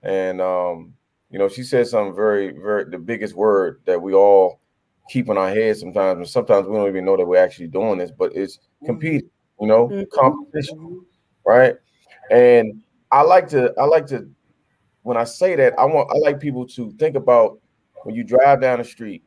and 0.03 0.41
um, 0.41 0.93
you 1.29 1.39
know, 1.39 1.49
she 1.49 1.63
said 1.63 1.87
something 1.87 2.15
very, 2.15 2.51
very 2.51 2.85
the 2.85 2.97
biggest 2.97 3.35
word 3.35 3.81
that 3.85 4.01
we 4.01 4.13
all 4.13 4.59
keep 5.09 5.29
in 5.29 5.37
our 5.37 5.49
head 5.49 5.77
sometimes, 5.77 6.17
and 6.17 6.27
sometimes 6.27 6.67
we 6.67 6.75
don't 6.75 6.89
even 6.89 7.05
know 7.05 7.17
that 7.17 7.25
we're 7.25 7.43
actually 7.43 7.67
doing 7.67 7.97
this, 7.97 8.11
but 8.11 8.35
it's 8.35 8.57
mm-hmm. 8.57 8.87
competing, 8.87 9.29
you 9.59 9.67
know, 9.67 9.87
mm-hmm. 9.87 10.03
competition, 10.13 11.05
right? 11.45 11.75
And 12.31 12.81
I 13.11 13.21
like 13.21 13.47
to, 13.49 13.73
I 13.77 13.85
like 13.85 14.05
to, 14.07 14.29
when 15.03 15.17
I 15.17 15.23
say 15.23 15.55
that, 15.55 15.77
I 15.79 15.85
want, 15.85 16.09
I 16.11 16.17
like 16.17 16.39
people 16.39 16.67
to 16.67 16.91
think 16.93 17.15
about 17.15 17.59
when 18.03 18.15
you 18.15 18.23
drive 18.23 18.61
down 18.61 18.79
the 18.79 18.85
street 18.85 19.23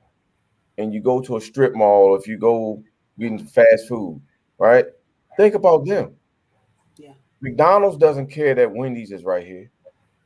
and 0.79 0.93
you 0.93 1.01
go 1.01 1.21
to 1.21 1.37
a 1.37 1.41
strip 1.41 1.75
mall, 1.75 2.15
if 2.15 2.27
you 2.27 2.37
go 2.37 2.83
getting 3.19 3.39
fast 3.39 3.89
food, 3.89 4.21
right? 4.59 4.87
Think 5.37 5.55
about 5.55 5.87
them. 5.87 6.15
McDonald's 7.41 7.97
doesn't 7.97 8.29
care 8.29 8.55
that 8.55 8.71
Wendy's 8.71 9.13
is 9.13 9.25
right 9.25 9.47
here. 9.47 9.71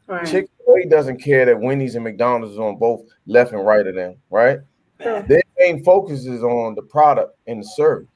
Right. 0.07 0.27
Chick 0.27 0.49
fil 0.65 0.77
A 0.77 0.87
doesn't 0.87 1.23
care 1.23 1.47
that 1.47 1.59
Wendy's 1.59 1.95
and 1.95 2.05
McDonald's 2.05 2.55
is 2.55 2.59
on 2.59 2.77
both 2.77 3.03
left 3.27 3.53
and 3.53 3.65
right 3.65 3.87
of 3.87 3.95
them, 3.95 4.17
right? 4.31 4.59
Yeah. 5.01 5.23
Their 5.23 5.43
main 5.59 5.83
focus 5.83 6.27
is 6.27 6.43
on 6.43 6.75
the 6.75 6.83
product 6.83 7.37
and 7.47 7.61
the 7.61 7.67
service, 7.67 8.09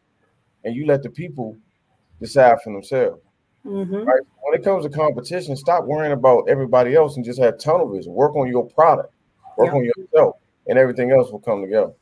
and 0.65 0.75
you 0.75 0.87
let 0.87 1.03
the 1.03 1.11
people 1.11 1.57
decide 2.21 2.59
for 2.63 2.73
themselves. 2.73 3.23
Mm-hmm. 3.65 3.97
Right? 3.97 4.21
When 4.43 4.59
it 4.59 4.65
comes 4.65 4.85
to 4.85 4.91
competition, 4.91 5.57
stop 5.57 5.85
worrying 5.85 6.13
about 6.13 6.49
everybody 6.49 6.95
else 6.95 7.17
and 7.17 7.25
just 7.25 7.41
have 7.41 7.59
tunnel 7.59 7.91
vision. 7.93 8.13
Work 8.13 8.37
on 8.37 8.49
your 8.49 8.67
product, 8.67 9.13
work 9.57 9.73
on 9.75 9.85
yourself, 9.85 10.37
and 10.67 10.79
everything 10.79 11.11
else 11.11 11.31
will 11.31 11.41
come 11.41 11.63
together. 11.63 11.93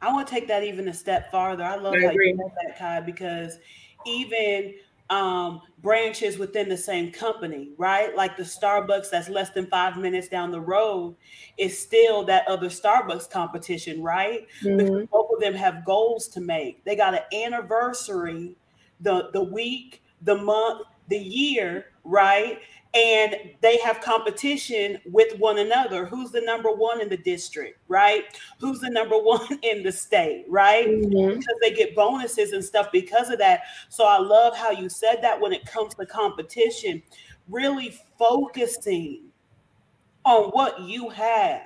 I 0.00 0.12
want 0.12 0.26
to 0.26 0.34
take 0.34 0.48
that 0.48 0.64
even 0.64 0.88
a 0.88 0.94
step 0.94 1.30
farther. 1.30 1.62
I 1.62 1.76
love 1.76 1.94
I 1.94 2.06
how 2.06 2.10
you 2.10 2.36
know 2.36 2.50
that, 2.64 2.76
Kai, 2.76 3.00
because 3.00 3.58
even 4.04 4.74
um, 5.10 5.60
branches 5.82 6.38
within 6.38 6.68
the 6.68 6.76
same 6.76 7.12
company, 7.12 7.70
right? 7.76 8.16
Like 8.16 8.36
the 8.36 8.42
Starbucks 8.42 9.10
that's 9.10 9.28
less 9.28 9.50
than 9.50 9.66
five 9.66 9.96
minutes 9.96 10.28
down 10.28 10.50
the 10.50 10.60
road 10.60 11.16
is 11.58 11.78
still 11.78 12.24
that 12.24 12.46
other 12.48 12.68
Starbucks 12.68 13.30
competition, 13.30 14.02
right? 14.02 14.46
Mm-hmm. 14.62 14.76
Because 14.78 15.08
both 15.10 15.30
of 15.34 15.40
them 15.40 15.54
have 15.54 15.84
goals 15.84 16.28
to 16.28 16.40
make. 16.40 16.84
They 16.84 16.96
got 16.96 17.14
an 17.14 17.44
anniversary, 17.44 18.56
the 19.00 19.30
the 19.32 19.42
week, 19.42 20.02
the 20.22 20.36
month, 20.36 20.86
the 21.08 21.18
year, 21.18 21.86
right? 22.04 22.58
And 22.94 23.36
they 23.62 23.78
have 23.78 24.02
competition 24.02 24.98
with 25.06 25.38
one 25.38 25.58
another. 25.58 26.04
Who's 26.04 26.30
the 26.30 26.42
number 26.42 26.70
one 26.70 27.00
in 27.00 27.08
the 27.08 27.16
district, 27.16 27.78
right? 27.88 28.24
Who's 28.58 28.80
the 28.80 28.90
number 28.90 29.16
one 29.18 29.58
in 29.62 29.82
the 29.82 29.92
state, 29.92 30.44
right? 30.48 30.86
Mm-hmm. 30.86 31.38
Because 31.38 31.54
they 31.62 31.72
get 31.72 31.94
bonuses 31.96 32.52
and 32.52 32.62
stuff 32.62 32.92
because 32.92 33.30
of 33.30 33.38
that. 33.38 33.62
So 33.88 34.04
I 34.04 34.18
love 34.18 34.56
how 34.56 34.70
you 34.70 34.88
said 34.88 35.20
that 35.22 35.40
when 35.40 35.52
it 35.52 35.64
comes 35.64 35.94
to 35.94 36.06
competition, 36.06 37.02
really 37.48 37.98
focusing 38.18 39.32
on 40.24 40.50
what 40.50 40.80
you 40.80 41.08
have. 41.08 41.62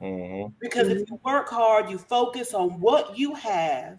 Mm-hmm. 0.00 0.52
Because 0.60 0.88
if 0.88 1.08
you 1.08 1.20
work 1.24 1.48
hard, 1.48 1.90
you 1.90 1.98
focus 1.98 2.54
on 2.54 2.80
what 2.80 3.18
you 3.18 3.34
have, 3.34 3.98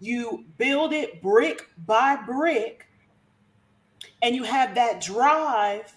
you 0.00 0.44
build 0.58 0.92
it 0.92 1.22
brick 1.22 1.68
by 1.86 2.16
brick, 2.16 2.86
and 4.22 4.34
you 4.34 4.44
have 4.44 4.74
that 4.74 5.00
drive, 5.00 5.94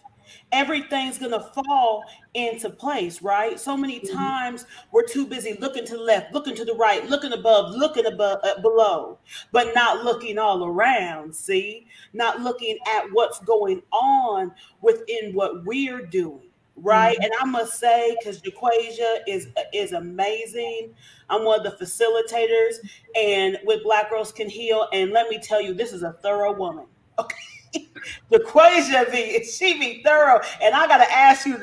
everything's 0.52 1.18
going 1.18 1.32
to 1.32 1.40
fall 1.40 2.04
into 2.34 2.70
place, 2.70 3.22
right? 3.22 3.60
So 3.60 3.76
many 3.78 4.00
mm-hmm. 4.00 4.16
times 4.16 4.66
we're 4.92 5.06
too 5.06 5.26
busy 5.26 5.58
looking 5.60 5.86
to 5.86 5.98
the 5.98 6.04
left, 6.04 6.34
looking 6.34 6.56
to 6.56 6.66
the 6.66 6.76
right, 6.76 7.08
looking 7.10 7.34
above, 7.34 7.72
looking 7.76 8.06
above, 8.06 8.40
uh, 8.44 8.62
below, 8.62 9.18
but 9.52 9.74
not 9.76 10.04
looking 10.04 10.38
all 10.38 10.66
around, 10.66 11.34
see? 11.36 11.88
Not 12.14 12.42
looking 12.42 12.78
at 12.88 13.06
what's 13.12 13.40
going 13.40 13.82
on 13.92 14.52
within 14.82 15.34
what 15.34 15.66
we're 15.66 16.06
doing 16.06 16.50
right? 16.76 17.16
Mm-hmm. 17.16 17.24
And 17.24 17.34
I 17.40 17.46
must 17.46 17.80
say, 17.80 18.16
because 18.20 18.42
Jaquasia 18.42 19.20
is 19.28 19.48
is 19.74 19.92
amazing. 19.92 20.94
I'm 21.30 21.46
one 21.46 21.66
of 21.66 21.80
the 21.80 21.86
facilitators, 21.86 22.76
and 23.16 23.60
with 23.66 23.84
Black 23.84 24.10
Girls 24.10 24.32
Can 24.32 24.50
Heal. 24.50 24.88
And 24.94 25.12
let 25.12 25.30
me 25.30 25.40
tell 25.40 25.62
you, 25.62 25.74
this 25.74 25.94
is 25.94 26.04
a 26.04 26.14
thorough 26.24 26.54
woman. 26.54 26.86
Okay. 27.20 27.36
Jaquasia 28.32 29.12
be 29.12 29.44
she 29.58 29.80
be 29.80 30.04
thorough, 30.04 30.40
and 30.62 30.76
I 30.76 30.88
gotta 30.88 31.12
ask 31.12 31.46
you, 31.46 31.56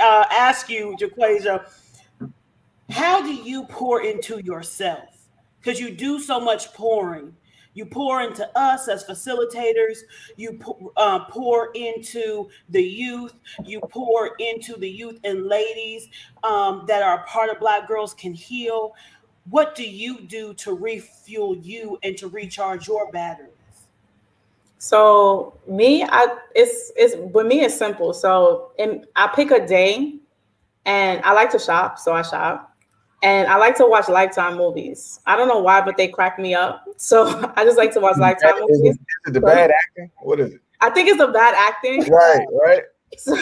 uh, 0.00 0.24
ask 0.30 0.68
you, 0.68 0.96
Jaquasia, 1.00 1.70
how 2.90 3.22
do 3.22 3.32
you 3.32 3.64
pour 3.64 4.02
into 4.02 4.38
yourself? 4.40 5.28
Because 5.60 5.78
you 5.78 5.90
do 5.94 6.20
so 6.20 6.40
much 6.40 6.72
pouring. 6.72 7.34
You 7.74 7.86
pour 7.86 8.22
into 8.22 8.48
us 8.58 8.88
as 8.88 9.04
facilitators. 9.04 9.98
You 10.36 10.58
uh, 10.96 11.26
pour 11.26 11.70
into 11.74 12.48
the 12.70 12.82
youth. 12.82 13.34
You 13.64 13.80
pour 13.80 14.34
into 14.40 14.76
the 14.76 14.90
youth 14.90 15.20
and 15.22 15.46
ladies 15.46 16.08
um, 16.42 16.84
that 16.88 17.02
are 17.02 17.24
part 17.26 17.50
of 17.50 17.60
Black 17.60 17.86
Girls 17.86 18.14
Can 18.14 18.34
Heal. 18.34 18.94
What 19.50 19.74
do 19.74 19.88
you 19.88 20.22
do 20.22 20.54
to 20.54 20.74
refuel 20.74 21.56
you 21.56 21.98
and 22.02 22.16
to 22.18 22.28
recharge 22.28 22.88
your 22.88 23.12
batteries? 23.12 23.57
So 24.78 25.58
me, 25.66 26.04
I 26.04 26.36
it's 26.54 26.92
it's 26.96 27.16
with 27.34 27.46
me 27.46 27.60
it's 27.62 27.76
simple. 27.76 28.12
So 28.12 28.72
and 28.78 29.06
I 29.16 29.28
pick 29.34 29.50
a 29.50 29.66
day, 29.66 30.14
and 30.86 31.20
I 31.24 31.32
like 31.32 31.50
to 31.50 31.58
shop, 31.58 31.98
so 31.98 32.12
I 32.12 32.22
shop 32.22 32.68
and 33.22 33.48
I 33.48 33.56
like 33.56 33.76
to 33.76 33.86
watch 33.86 34.08
Lifetime 34.08 34.56
movies. 34.56 35.20
I 35.26 35.36
don't 35.36 35.48
know 35.48 35.58
why, 35.58 35.80
but 35.80 35.96
they 35.96 36.08
crack 36.08 36.38
me 36.38 36.54
up. 36.54 36.84
So 36.96 37.26
I 37.56 37.64
just 37.64 37.76
like 37.76 37.92
to 37.94 38.00
watch 38.00 38.16
Lifetime 38.18 38.54
is 38.54 38.60
movies. 38.60 38.80
It, 38.80 38.90
is 38.90 38.98
it 39.26 39.32
the 39.34 39.40
bad 39.40 39.70
acting? 39.70 40.10
What 40.22 40.40
is 40.40 40.54
it? 40.54 40.60
I 40.80 40.90
think 40.90 41.08
it's 41.08 41.18
the 41.18 41.28
bad 41.28 41.54
acting. 41.56 42.04
Right, 42.10 42.46
right. 42.52 42.82
So, 43.16 43.34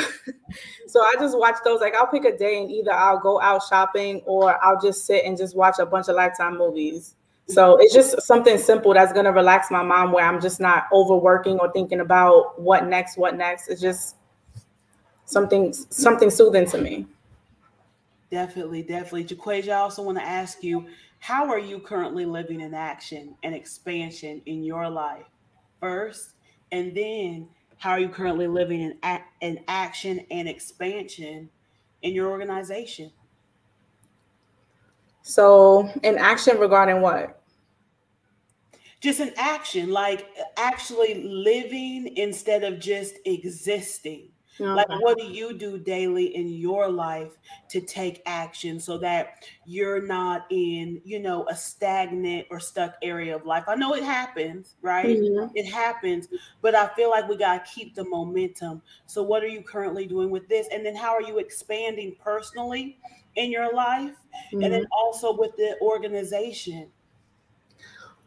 so 0.86 1.00
I 1.00 1.14
just 1.18 1.36
watch 1.36 1.56
those. 1.64 1.80
Like 1.80 1.96
I'll 1.96 2.06
pick 2.06 2.24
a 2.24 2.38
day 2.38 2.62
and 2.62 2.70
either 2.70 2.92
I'll 2.92 3.18
go 3.18 3.40
out 3.40 3.62
shopping 3.68 4.22
or 4.24 4.64
I'll 4.64 4.80
just 4.80 5.04
sit 5.06 5.24
and 5.24 5.36
just 5.36 5.56
watch 5.56 5.80
a 5.80 5.84
bunch 5.84 6.06
of 6.06 6.14
Lifetime 6.14 6.56
movies. 6.56 7.16
So 7.48 7.76
it's 7.78 7.94
just 7.94 8.22
something 8.22 8.58
simple 8.58 8.92
that's 8.94 9.12
gonna 9.12 9.32
relax 9.32 9.70
my 9.70 9.82
mind 9.82 10.12
where 10.12 10.24
I'm 10.24 10.40
just 10.40 10.60
not 10.60 10.84
overworking 10.92 11.58
or 11.60 11.70
thinking 11.72 12.00
about 12.00 12.60
what 12.60 12.86
next, 12.86 13.16
what 13.16 13.36
next. 13.36 13.68
It's 13.68 13.80
just 13.80 14.16
something 15.26 15.72
something 15.72 16.30
soothing 16.30 16.66
to 16.70 16.78
me. 16.78 17.06
Definitely, 18.30 18.82
definitely. 18.82 19.24
Jaquasia, 19.24 19.70
I 19.72 19.76
also 19.76 20.02
want 20.02 20.18
to 20.18 20.24
ask 20.24 20.62
you, 20.62 20.86
how 21.20 21.48
are 21.48 21.58
you 21.58 21.78
currently 21.78 22.24
living 22.24 22.60
in 22.60 22.74
action 22.74 23.36
and 23.44 23.54
expansion 23.54 24.42
in 24.46 24.64
your 24.64 24.90
life 24.90 25.26
first? 25.80 26.32
And 26.72 26.96
then 26.96 27.48
how 27.78 27.90
are 27.92 28.00
you 28.00 28.08
currently 28.08 28.48
living 28.48 28.80
in, 28.80 28.98
a- 29.04 29.22
in 29.40 29.60
action 29.68 30.26
and 30.30 30.48
expansion 30.48 31.48
in 32.02 32.12
your 32.14 32.28
organization? 32.30 33.12
So, 35.22 35.88
in 36.02 36.18
action 36.18 36.58
regarding 36.58 37.00
what? 37.02 37.35
Just 39.06 39.20
an 39.20 39.32
action, 39.36 39.90
like 39.92 40.26
actually 40.56 41.22
living 41.22 42.16
instead 42.16 42.64
of 42.64 42.80
just 42.80 43.14
existing. 43.24 44.30
Okay. 44.60 44.68
Like, 44.68 44.88
what 45.00 45.16
do 45.16 45.26
you 45.26 45.56
do 45.56 45.78
daily 45.78 46.34
in 46.34 46.48
your 46.48 46.88
life 46.88 47.36
to 47.68 47.80
take 47.80 48.20
action 48.26 48.80
so 48.80 48.98
that 48.98 49.46
you're 49.64 50.04
not 50.04 50.46
in, 50.50 51.00
you 51.04 51.20
know, 51.20 51.46
a 51.48 51.54
stagnant 51.54 52.48
or 52.50 52.58
stuck 52.58 52.96
area 53.00 53.36
of 53.36 53.46
life? 53.46 53.62
I 53.68 53.76
know 53.76 53.94
it 53.94 54.02
happens, 54.02 54.74
right? 54.82 55.06
Mm-hmm. 55.06 55.52
It 55.54 55.70
happens, 55.70 56.26
but 56.62 56.74
I 56.74 56.88
feel 56.96 57.10
like 57.10 57.28
we 57.28 57.36
got 57.36 57.64
to 57.64 57.72
keep 57.72 57.94
the 57.94 58.08
momentum. 58.08 58.82
So, 59.06 59.22
what 59.22 59.44
are 59.44 59.48
you 59.48 59.62
currently 59.62 60.04
doing 60.06 60.30
with 60.30 60.48
this? 60.48 60.66
And 60.72 60.84
then, 60.84 60.96
how 60.96 61.14
are 61.14 61.22
you 61.22 61.38
expanding 61.38 62.16
personally 62.18 62.98
in 63.36 63.52
your 63.52 63.72
life? 63.72 64.16
Mm-hmm. 64.52 64.64
And 64.64 64.72
then 64.74 64.82
mm-hmm. 64.82 64.92
also 64.98 65.36
with 65.36 65.54
the 65.56 65.76
organization? 65.80 66.88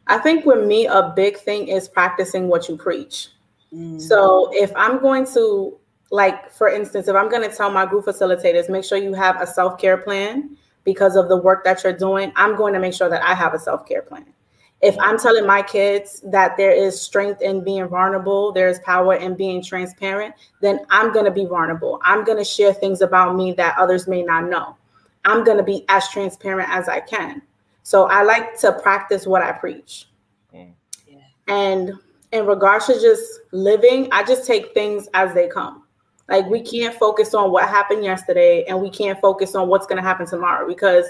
I 0.10 0.18
think 0.18 0.46
with 0.46 0.68
me, 0.68 0.88
a 0.88 1.14
big 1.16 1.38
thing 1.38 1.70
is 1.70 1.88
practicing 1.88 2.50
what 2.50 2.68
you 2.68 2.76
preach. 2.76 3.30
Mm-hmm. 3.74 4.00
So, 4.00 4.50
if 4.54 4.72
I'm 4.76 5.00
going 5.00 5.26
to 5.34 5.80
like 6.12 6.52
for 6.52 6.70
instance 6.70 7.08
if 7.08 7.16
i'm 7.16 7.30
going 7.30 7.48
to 7.48 7.56
tell 7.56 7.70
my 7.70 7.86
group 7.86 8.06
facilitators 8.06 8.70
make 8.70 8.84
sure 8.84 8.98
you 8.98 9.14
have 9.14 9.40
a 9.42 9.48
self-care 9.48 9.98
plan 9.98 10.56
because 10.84 11.16
of 11.16 11.30
the 11.30 11.38
work 11.38 11.64
that 11.64 11.84
you're 11.84 11.94
doing 11.94 12.32
i'm 12.36 12.56
going 12.56 12.74
to 12.74 12.80
make 12.80 12.94
sure 12.94 13.10
that 13.10 13.22
i 13.24 13.34
have 13.34 13.54
a 13.54 13.60
self-care 13.60 14.02
plan 14.02 14.26
if 14.82 14.98
i'm 15.00 15.20
telling 15.20 15.46
my 15.46 15.62
kids 15.62 16.22
that 16.26 16.58
there 16.58 16.72
is 16.72 17.00
strength 17.00 17.42
in 17.42 17.64
being 17.64 17.88
vulnerable 17.88 18.52
there's 18.52 18.80
power 18.80 19.16
in 19.16 19.36
being 19.36 19.62
transparent 19.62 20.34
then 20.62 20.80
i'm 20.90 21.14
going 21.14 21.26
to 21.26 21.32
be 21.32 21.46
vulnerable 21.46 22.00
i'm 22.04 22.24
going 22.24 22.38
to 22.38 22.44
share 22.44 22.74
things 22.74 23.02
about 23.02 23.36
me 23.36 23.52
that 23.52 23.78
others 23.78 24.08
may 24.08 24.24
not 24.24 24.50
know 24.50 24.76
i'm 25.26 25.44
going 25.44 25.58
to 25.58 25.64
be 25.64 25.86
as 25.90 26.10
transparent 26.10 26.70
as 26.72 26.90
i 26.90 27.00
can 27.00 27.42
so 27.84 28.06
i 28.06 28.24
like 28.24 28.58
to 28.58 28.72
practice 28.82 29.26
what 29.26 29.42
i 29.42 29.52
preach 29.52 30.08
mm. 30.54 30.72
yeah. 31.08 31.18
and 31.48 31.94
in 32.32 32.46
regards 32.46 32.86
to 32.86 32.94
just 33.00 33.24
living 33.52 34.08
i 34.12 34.24
just 34.24 34.46
take 34.46 34.74
things 34.74 35.08
as 35.14 35.34
they 35.34 35.48
come 35.48 35.84
like 36.30 36.46
we 36.46 36.62
can't 36.62 36.96
focus 36.96 37.34
on 37.34 37.52
what 37.52 37.68
happened 37.68 38.04
yesterday 38.04 38.64
and 38.66 38.80
we 38.80 38.90
can't 38.90 39.20
focus 39.20 39.56
on 39.56 39.68
what's 39.68 39.88
going 39.88 39.98
to 39.98 40.08
happen 40.08 40.28
tomorrow 40.28 40.68
because 40.68 41.06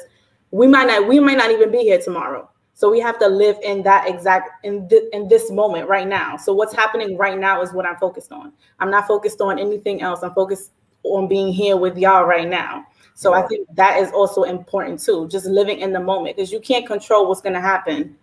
we 0.52 0.68
might 0.68 0.88
not 0.88 1.08
we 1.08 1.20
might 1.20 1.38
not 1.38 1.52
even 1.52 1.72
be 1.72 1.80
here 1.80 2.00
tomorrow. 2.00 2.50
So 2.74 2.90
we 2.90 3.02
have 3.02 3.20
to 3.20 3.28
live 3.28 3.58
in 3.62 3.84
that 3.84 4.08
exact 4.08 4.66
in 4.66 4.88
th- 4.88 5.04
in 5.12 5.28
this 5.28 5.52
moment 5.52 5.90
right 5.90 6.08
now. 6.08 6.38
So 6.38 6.54
what's 6.54 6.74
happening 6.74 7.18
right 7.18 7.38
now 7.38 7.62
is 7.62 7.74
what 7.74 7.86
I'm 7.86 7.98
focused 7.98 8.32
on. 8.32 8.54
I'm 8.80 8.90
not 8.90 9.08
focused 9.08 9.42
on 9.42 9.60
anything 9.60 10.02
else. 10.02 10.24
I'm 10.24 10.34
focused 10.34 10.72
on 11.04 11.28
being 11.28 11.52
here 11.52 11.76
with 11.76 11.98
y'all 11.98 12.24
right 12.24 12.48
now. 12.48 12.86
So 13.20 13.34
I 13.34 13.42
think 13.42 13.68
that 13.76 13.98
is 14.00 14.14
also 14.14 14.44
important 14.44 15.02
too, 15.02 15.28
just 15.28 15.46
living 15.46 15.82
in 15.82 15.92
the 15.92 16.00
moment 16.00 16.38
because 16.38 16.54
you 16.54 16.62
can't 16.62 16.88
control 16.88 17.28
what's 17.28 17.42
going 17.42 17.52
to 17.52 17.60
happen. 17.60 18.16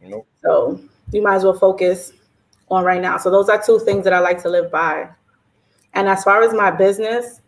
Nope. 0.00 0.26
So 0.40 0.80
you 1.12 1.20
might 1.20 1.34
as 1.34 1.44
well 1.44 1.52
focus 1.52 2.14
on 2.70 2.82
right 2.82 3.02
now. 3.02 3.18
So 3.18 3.30
those 3.30 3.50
are 3.50 3.62
two 3.62 3.80
things 3.80 4.02
that 4.04 4.14
I 4.14 4.18
like 4.18 4.40
to 4.40 4.48
live 4.48 4.70
by. 4.70 5.10
And 5.92 6.08
as 6.08 6.24
far 6.24 6.42
as 6.42 6.54
my 6.54 6.70
business, 6.70 7.42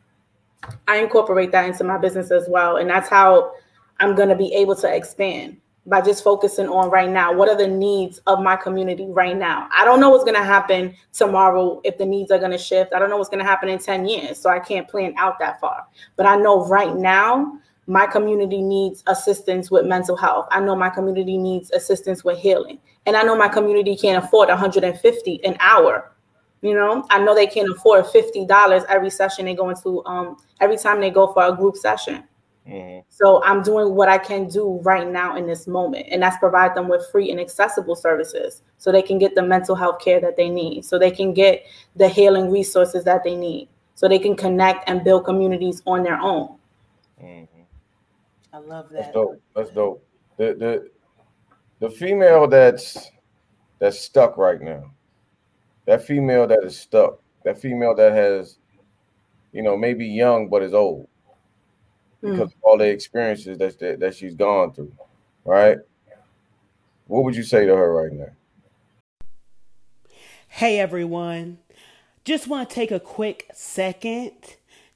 I 0.87 0.99
incorporate 0.99 1.51
that 1.53 1.65
into 1.65 1.83
my 1.83 1.97
business 1.97 2.31
as 2.31 2.47
well. 2.47 2.77
And 2.77 2.91
that's 2.91 3.09
how 3.09 3.55
I'm 3.99 4.15
going 4.15 4.29
to 4.29 4.37
be 4.37 4.53
able 4.53 4.77
to 4.77 4.95
expand 4.95 5.57
by 5.87 6.01
just 6.01 6.23
focusing 6.23 6.69
on 6.69 6.91
right 6.91 7.11
now. 7.11 7.33
What 7.33 7.49
are 7.49 7.57
the 7.57 7.67
needs 7.67 8.19
of 8.27 8.41
my 8.41 8.57
community 8.57 9.07
right 9.09 9.37
now? 9.37 9.69
I 9.77 9.85
don't 9.85 10.01
know 10.01 10.11
what's 10.11 10.25
going 10.25 10.37
to 10.37 10.45
happen 10.45 10.95
tomorrow 11.13 11.81
if 11.85 11.99
the 11.99 12.07
needs 12.07 12.31
are 12.31 12.39
going 12.39 12.53
to 12.53 12.59
shift. 12.59 12.95
I 12.95 12.99
don't 12.99 13.11
know 13.11 13.17
what's 13.17 13.29
going 13.29 13.43
to 13.43 13.49
happen 13.49 13.69
in 13.69 13.79
10 13.79 14.07
years. 14.07 14.39
So 14.39 14.49
I 14.51 14.61
can't 14.61 14.89
plan 14.89 15.15
out 15.19 15.39
that 15.41 15.59
far. 15.61 15.87
But 16.17 16.27
I 16.27 16.37
know 16.37 16.67
right 16.67 16.95
now, 16.95 17.59
my 17.89 18.07
community 18.07 18.63
needs 18.63 19.03
assistance 19.09 19.71
with 19.71 19.87
mental 19.87 20.17
health. 20.17 20.47
I 20.53 20.61
know 20.61 20.77
my 20.77 20.89
community 20.89 21.37
needs 21.37 21.73
assistance 21.73 22.23
with 22.23 22.39
healing. 22.39 22.79
And 23.07 23.17
I 23.17 23.23
know 23.23 23.37
my 23.37 23.49
community 23.49 23.97
can't 23.97 24.25
afford 24.25 24.49
150 24.49 25.45
an 25.45 25.57
hour 25.59 26.13
you 26.63 26.75
know, 26.75 27.05
I 27.11 27.19
know 27.19 27.35
they 27.35 27.49
can't 27.49 27.69
afford 27.69 28.07
fifty 28.07 28.47
dollars 28.47 28.85
every 28.89 29.11
session 29.11 29.45
they 29.45 29.55
go 29.55 29.69
into. 29.69 30.05
Um, 30.07 30.37
every 30.61 30.77
time 30.77 31.01
they 31.01 31.11
go 31.11 31.33
for 31.33 31.45
a 31.45 31.55
group 31.55 31.77
session. 31.77 32.25
Mm-hmm. 32.69 33.01
So 33.09 33.43
I'm 33.43 33.63
doing 33.63 33.95
what 33.95 34.09
I 34.09 34.19
can 34.19 34.49
do 34.49 34.79
right 34.83 35.09
now 35.09 35.37
in 35.37 35.47
this 35.47 35.67
moment, 35.67 36.07
and 36.11 36.23
that's 36.23 36.37
provide 36.39 36.75
them 36.77 36.89
with 36.89 37.07
free 37.11 37.31
and 37.31 37.41
accessible 37.41 37.97
services, 37.97 38.63
so 38.79 38.93
they 38.93 39.03
can 39.03 39.19
get 39.19 39.35
the 39.35 39.43
mental 39.43 39.75
health 39.75 40.01
care 40.01 40.21
that 40.21 40.37
they 40.37 40.49
need, 40.49 40.85
so 40.85 40.99
they 40.99 41.11
can 41.11 41.35
get 41.35 41.65
the 41.97 42.09
healing 42.09 42.51
resources 42.51 43.03
that 43.05 43.25
they 43.25 43.35
need, 43.35 43.69
so 43.95 44.09
they 44.09 44.19
can 44.19 44.37
connect 44.37 44.89
and 44.89 45.03
build 45.03 45.25
communities 45.25 45.83
on 45.87 46.03
their 46.05 46.21
own. 46.21 46.57
Mm-hmm. 47.21 47.63
I 48.53 48.59
love 48.59 48.91
that. 48.91 49.03
That's 49.03 49.15
dope. 49.15 49.43
That's 49.57 49.71
dope. 49.71 50.07
The 50.37 50.55
the 50.55 50.91
the 51.81 51.91
female 51.91 52.47
that's 52.47 53.11
that's 53.81 53.99
stuck 53.99 54.37
right 54.37 54.61
now 54.61 54.93
that 55.87 56.05
female 56.05 56.47
that 56.47 56.63
is 56.65 56.79
stuck, 56.79 57.21
that 57.45 57.61
female 57.61 57.95
that 57.97 58.13
has, 58.13 58.59
you 59.53 59.63
know, 59.63 59.77
maybe 59.77 60.07
young 60.07 60.49
but 60.49 60.63
is 60.63 60.75
old 60.75 61.09
because 62.23 62.39
mm. 62.39 62.43
of 62.43 62.55
all 62.63 62.79
the 62.79 62.89
experiences 62.89 63.59
that, 63.59 63.79
that 63.81 64.01
that 64.01 64.15
she's 64.15 64.35
gone 64.35 64.73
through, 64.73 64.93
right? 65.45 65.79
What 67.07 67.25
would 67.25 67.37
you 67.37 67.43
say 67.43 67.67
to 67.67 67.77
her 67.77 67.93
right 67.93 68.13
now? 68.13 69.29
Hey 70.49 70.79
everyone. 70.79 71.59
Just 72.25 72.47
want 72.47 72.69
to 72.69 72.75
take 72.75 72.93
a 72.93 73.01
quick 73.01 73.51
second 73.53 74.33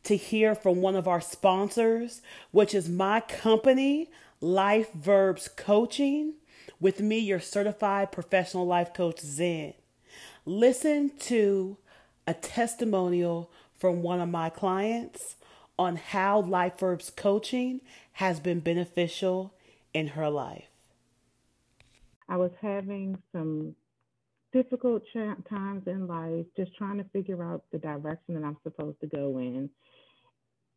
to 0.05 0.17
hear 0.17 0.55
from 0.55 0.81
one 0.81 0.95
of 0.95 1.09
our 1.09 1.21
sponsors, 1.21 2.23
which 2.53 2.73
is 2.73 2.89
my 2.89 3.19
company, 3.19 4.09
Life 4.41 4.93
Verbs 4.93 5.49
Coaching, 5.49 6.35
with 6.79 7.01
me, 7.01 7.19
your 7.19 7.41
certified 7.41 8.13
professional 8.13 8.65
life 8.65 8.95
coach, 8.95 9.19
Zen. 9.19 9.75
Listen 10.45 11.11
to 11.19 11.77
a 12.29 12.35
testimonial 12.35 13.51
from 13.77 14.03
one 14.03 14.21
of 14.21 14.29
my 14.29 14.49
clients 14.49 15.35
on 15.79 15.97
how 15.97 16.41
Life 16.41 16.79
Verbs 16.79 17.11
Coaching 17.11 17.81
has 18.13 18.41
been 18.41 18.61
beneficial 18.61 19.55
in 19.93 20.09
her 20.09 20.31
life. 20.31 20.69
I 22.29 22.37
was 22.37 22.53
having 22.61 23.19
some 23.33 23.75
difficult 24.53 25.03
times 25.13 25.83
in 25.87 26.07
life, 26.07 26.47
just 26.57 26.75
trying 26.77 26.99
to 26.99 27.05
figure 27.13 27.43
out 27.45 27.65
the 27.73 27.79
direction 27.79 28.35
that 28.35 28.45
I'm 28.45 28.57
supposed 28.63 29.01
to 29.01 29.07
go 29.07 29.39
in. 29.39 29.71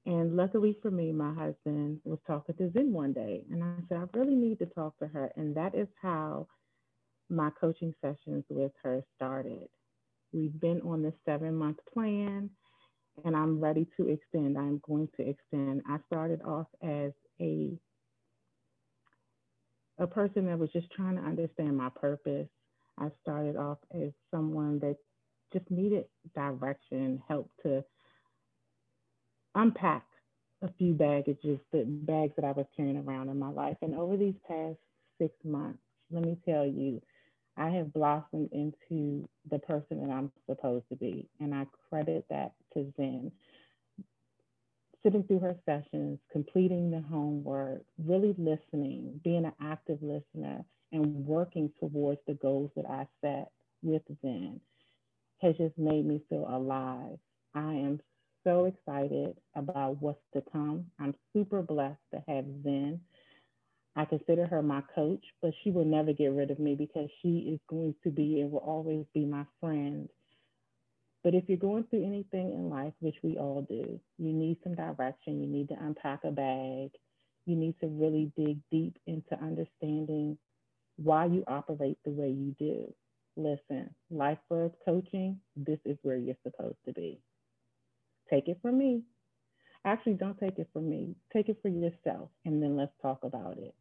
And 0.05 0.35
luckily 0.35 0.77
for 0.81 0.91
me, 0.91 1.11
my 1.11 1.33
husband 1.33 1.99
was 2.03 2.19
talking 2.25 2.55
to 2.55 2.71
Zen 2.71 2.91
one 2.91 3.13
day, 3.13 3.43
and 3.51 3.63
I 3.63 3.75
said, 3.87 3.97
I 3.97 4.17
really 4.17 4.35
need 4.35 4.59
to 4.59 4.65
talk 4.65 4.97
to 4.99 5.07
her. 5.07 5.31
And 5.35 5.55
that 5.55 5.75
is 5.75 5.87
how 6.01 6.47
my 7.29 7.51
coaching 7.51 7.93
sessions 8.01 8.43
with 8.49 8.71
her 8.83 9.03
started. 9.15 9.67
We've 10.31 10.57
been 10.59 10.81
on 10.81 11.03
this 11.03 11.13
seven 11.25 11.55
month 11.55 11.77
plan, 11.93 12.49
and 13.25 13.35
I'm 13.35 13.59
ready 13.59 13.87
to 13.97 14.09
extend. 14.09 14.57
I'm 14.57 14.81
going 14.87 15.09
to 15.17 15.27
extend. 15.29 15.83
I 15.87 15.97
started 16.07 16.41
off 16.43 16.67
as 16.83 17.11
a 17.41 17.77
a 19.99 20.07
person 20.07 20.45
that 20.47 20.59
was 20.59 20.71
just 20.71 20.91
trying 20.91 21.17
to 21.17 21.21
understand 21.23 21.77
my 21.77 21.89
purpose. 21.89 22.47
I 22.99 23.09
started 23.21 23.55
off 23.57 23.79
as 23.93 24.11
someone 24.31 24.79
that 24.79 24.97
just 25.53 25.69
needed 25.71 26.05
direction, 26.35 27.21
help 27.27 27.49
to 27.63 27.83
unpack 29.55 30.05
a 30.61 30.69
few 30.77 30.93
baggages, 30.93 31.59
the 31.71 31.83
bags 31.85 32.33
that 32.37 32.45
I 32.45 32.51
was 32.51 32.65
carrying 32.75 32.97
around 32.97 33.29
in 33.29 33.39
my 33.39 33.49
life. 33.49 33.77
And 33.81 33.95
over 33.95 34.17
these 34.17 34.35
past 34.47 34.77
six 35.19 35.33
months, 35.43 35.79
let 36.11 36.23
me 36.23 36.37
tell 36.45 36.65
you, 36.65 37.01
I 37.57 37.69
have 37.71 37.93
blossomed 37.93 38.49
into 38.53 39.27
the 39.49 39.59
person 39.59 40.01
that 40.01 40.13
I'm 40.13 40.31
supposed 40.49 40.85
to 40.89 40.95
be. 40.95 41.27
And 41.39 41.53
I 41.53 41.67
credit 41.89 42.25
that 42.29 42.53
to 42.73 42.91
Zen. 42.97 43.31
Sitting 45.03 45.23
through 45.23 45.39
her 45.39 45.55
sessions, 45.65 46.19
completing 46.31 46.91
the 46.91 47.01
homework, 47.01 47.83
really 48.05 48.35
listening, 48.37 49.19
being 49.23 49.45
an 49.45 49.53
active 49.61 49.99
listener, 50.01 50.65
and 50.91 51.25
working 51.25 51.71
towards 51.79 52.19
the 52.27 52.33
goals 52.35 52.71
that 52.75 52.85
I 52.85 53.07
set 53.21 53.51
with 53.81 54.03
Zen 54.21 54.59
has 55.41 55.55
just 55.57 55.77
made 55.77 56.05
me 56.05 56.21
feel 56.29 56.45
alive. 56.49 57.17
I 57.55 57.73
am 57.73 57.99
so 58.43 58.65
excited 58.65 59.35
about 59.55 60.01
what's 60.01 60.21
to 60.33 60.43
come. 60.51 60.85
I'm 60.99 61.15
super 61.33 61.61
blessed 61.61 61.99
to 62.13 62.23
have 62.27 62.45
Zen. 62.63 62.99
I 63.95 64.05
consider 64.05 64.45
her 64.47 64.61
my 64.61 64.81
coach, 64.95 65.23
but 65.41 65.53
she 65.63 65.71
will 65.71 65.85
never 65.85 66.13
get 66.13 66.33
rid 66.33 66.51
of 66.51 66.59
me 66.59 66.75
because 66.75 67.09
she 67.21 67.51
is 67.53 67.59
going 67.69 67.95
to 68.03 68.11
be 68.11 68.41
and 68.41 68.51
will 68.51 68.59
always 68.59 69.05
be 69.13 69.25
my 69.25 69.45
friend. 69.59 70.09
But 71.23 71.35
if 71.35 71.45
you're 71.47 71.57
going 71.57 71.83
through 71.85 72.05
anything 72.05 72.53
in 72.53 72.69
life, 72.69 72.93
which 72.99 73.17
we 73.23 73.37
all 73.37 73.65
do, 73.67 73.99
you 74.17 74.33
need 74.33 74.57
some 74.63 74.75
direction. 74.75 75.41
You 75.41 75.47
need 75.47 75.69
to 75.69 75.75
unpack 75.79 76.23
a 76.23 76.31
bag. 76.31 76.91
You 77.45 77.55
need 77.55 77.75
to 77.81 77.87
really 77.87 78.31
dig 78.37 78.59
deep 78.71 78.97
into 79.05 79.33
understanding 79.41 80.37
why 80.97 81.25
you 81.25 81.43
operate 81.47 81.97
the 82.05 82.11
way 82.11 82.29
you 82.29 82.55
do. 82.59 82.93
Listen, 83.35 83.89
life 84.09 84.37
verbs 84.49 84.75
coaching, 84.85 85.39
this 85.55 85.79
is 85.85 85.97
where 86.03 86.17
you're 86.17 86.35
supposed 86.43 86.77
to 86.85 86.93
be. 86.93 87.19
Take 88.29 88.47
it 88.47 88.59
from 88.61 88.77
me. 88.77 89.03
Actually, 89.85 90.13
don't 90.13 90.37
take 90.39 90.59
it 90.59 90.69
from 90.73 90.89
me. 90.89 91.15
Take 91.33 91.49
it 91.49 91.59
for 91.61 91.69
yourself, 91.69 92.29
and 92.45 92.61
then 92.61 92.75
let's 92.75 92.91
talk 93.01 93.19
about 93.23 93.57
it. 93.57 93.73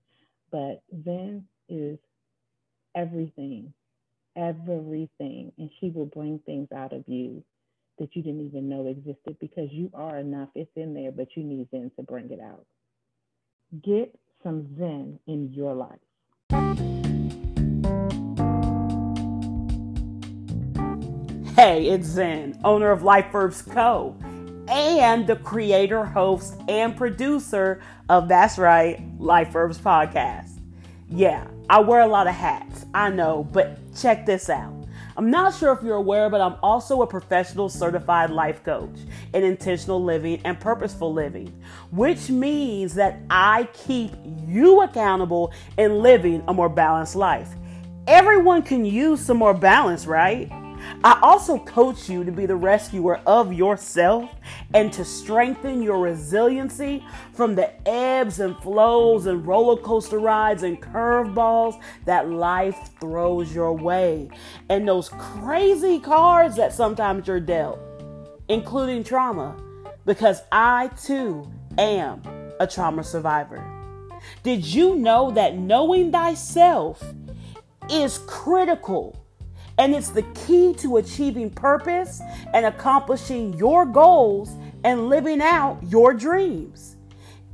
But 0.50 0.82
Zen 1.04 1.44
is 1.68 1.98
everything, 2.94 3.72
everything, 4.38 5.52
and 5.58 5.68
she 5.80 5.90
will 5.90 6.06
bring 6.06 6.38
things 6.46 6.68
out 6.74 6.92
of 6.92 7.04
you 7.08 7.42
that 7.98 8.14
you 8.14 8.22
didn't 8.22 8.46
even 8.46 8.68
know 8.68 8.86
existed 8.86 9.36
because 9.40 9.68
you 9.72 9.90
are 9.92 10.16
enough. 10.18 10.48
It's 10.54 10.70
in 10.76 10.94
there, 10.94 11.10
but 11.10 11.28
you 11.36 11.42
need 11.42 11.68
Zen 11.70 11.90
to 11.96 12.02
bring 12.04 12.30
it 12.30 12.40
out. 12.40 12.64
Get 13.82 14.16
some 14.42 14.76
Zen 14.78 15.18
in 15.26 15.52
your 15.52 15.74
life. 15.74 15.98
Hey, 21.56 21.88
it's 21.88 22.06
Zen, 22.06 22.60
owner 22.62 22.92
of 22.92 23.02
Life 23.02 23.32
Verbs 23.32 23.62
Co 23.62 24.16
and 24.68 25.26
the 25.26 25.36
creator, 25.36 26.04
host, 26.04 26.54
and 26.68 26.96
producer 26.96 27.80
of 28.08 28.28
That's 28.28 28.58
Right, 28.58 29.02
Life 29.18 29.48
Verbs 29.48 29.78
Podcast. 29.78 30.60
Yeah, 31.08 31.48
I 31.70 31.80
wear 31.80 32.00
a 32.00 32.06
lot 32.06 32.26
of 32.26 32.34
hats, 32.34 32.86
I 32.94 33.10
know, 33.10 33.46
but 33.52 33.78
check 33.94 34.24
this 34.24 34.48
out. 34.48 34.74
I'm 35.18 35.30
not 35.30 35.54
sure 35.54 35.72
if 35.72 35.82
you're 35.82 35.96
aware, 35.96 36.30
but 36.30 36.40
I'm 36.40 36.54
also 36.62 37.02
a 37.02 37.06
professional 37.06 37.68
certified 37.68 38.30
life 38.30 38.64
coach 38.64 38.96
in 39.34 39.44
intentional 39.44 40.02
living 40.02 40.40
and 40.44 40.58
purposeful 40.58 41.12
living, 41.12 41.52
which 41.90 42.30
means 42.30 42.94
that 42.94 43.20
I 43.28 43.68
keep 43.74 44.12
you 44.46 44.80
accountable 44.82 45.52
in 45.76 45.98
living 45.98 46.42
a 46.48 46.54
more 46.54 46.68
balanced 46.70 47.16
life. 47.16 47.50
Everyone 48.06 48.62
can 48.62 48.86
use 48.86 49.20
some 49.20 49.36
more 49.36 49.52
balance, 49.52 50.06
right? 50.06 50.50
I 51.04 51.18
also 51.22 51.58
coach 51.58 52.08
you 52.08 52.24
to 52.24 52.32
be 52.32 52.46
the 52.46 52.56
rescuer 52.56 53.20
of 53.26 53.52
yourself 53.52 54.30
and 54.74 54.92
to 54.92 55.04
strengthen 55.04 55.82
your 55.82 55.98
resiliency 55.98 57.04
from 57.32 57.54
the 57.54 57.70
ebbs 57.88 58.40
and 58.40 58.56
flows 58.58 59.26
and 59.26 59.46
roller 59.46 59.80
coaster 59.80 60.18
rides 60.18 60.62
and 60.62 60.80
curveballs 60.80 61.80
that 62.04 62.28
life 62.28 62.90
throws 63.00 63.54
your 63.54 63.72
way 63.72 64.28
and 64.68 64.86
those 64.86 65.08
crazy 65.10 65.98
cards 65.98 66.56
that 66.56 66.72
sometimes 66.72 67.26
you're 67.26 67.40
dealt, 67.40 67.78
including 68.48 69.04
trauma, 69.04 69.56
because 70.04 70.42
I 70.50 70.88
too 71.02 71.50
am 71.76 72.22
a 72.60 72.66
trauma 72.66 73.04
survivor. 73.04 73.64
Did 74.42 74.64
you 74.64 74.96
know 74.96 75.30
that 75.32 75.56
knowing 75.56 76.10
thyself 76.10 77.02
is 77.90 78.18
critical? 78.26 79.17
And 79.78 79.94
it's 79.94 80.10
the 80.10 80.22
key 80.34 80.74
to 80.78 80.96
achieving 80.96 81.50
purpose 81.50 82.20
and 82.52 82.66
accomplishing 82.66 83.54
your 83.54 83.86
goals 83.86 84.56
and 84.84 85.08
living 85.08 85.40
out 85.40 85.78
your 85.84 86.12
dreams. 86.14 86.96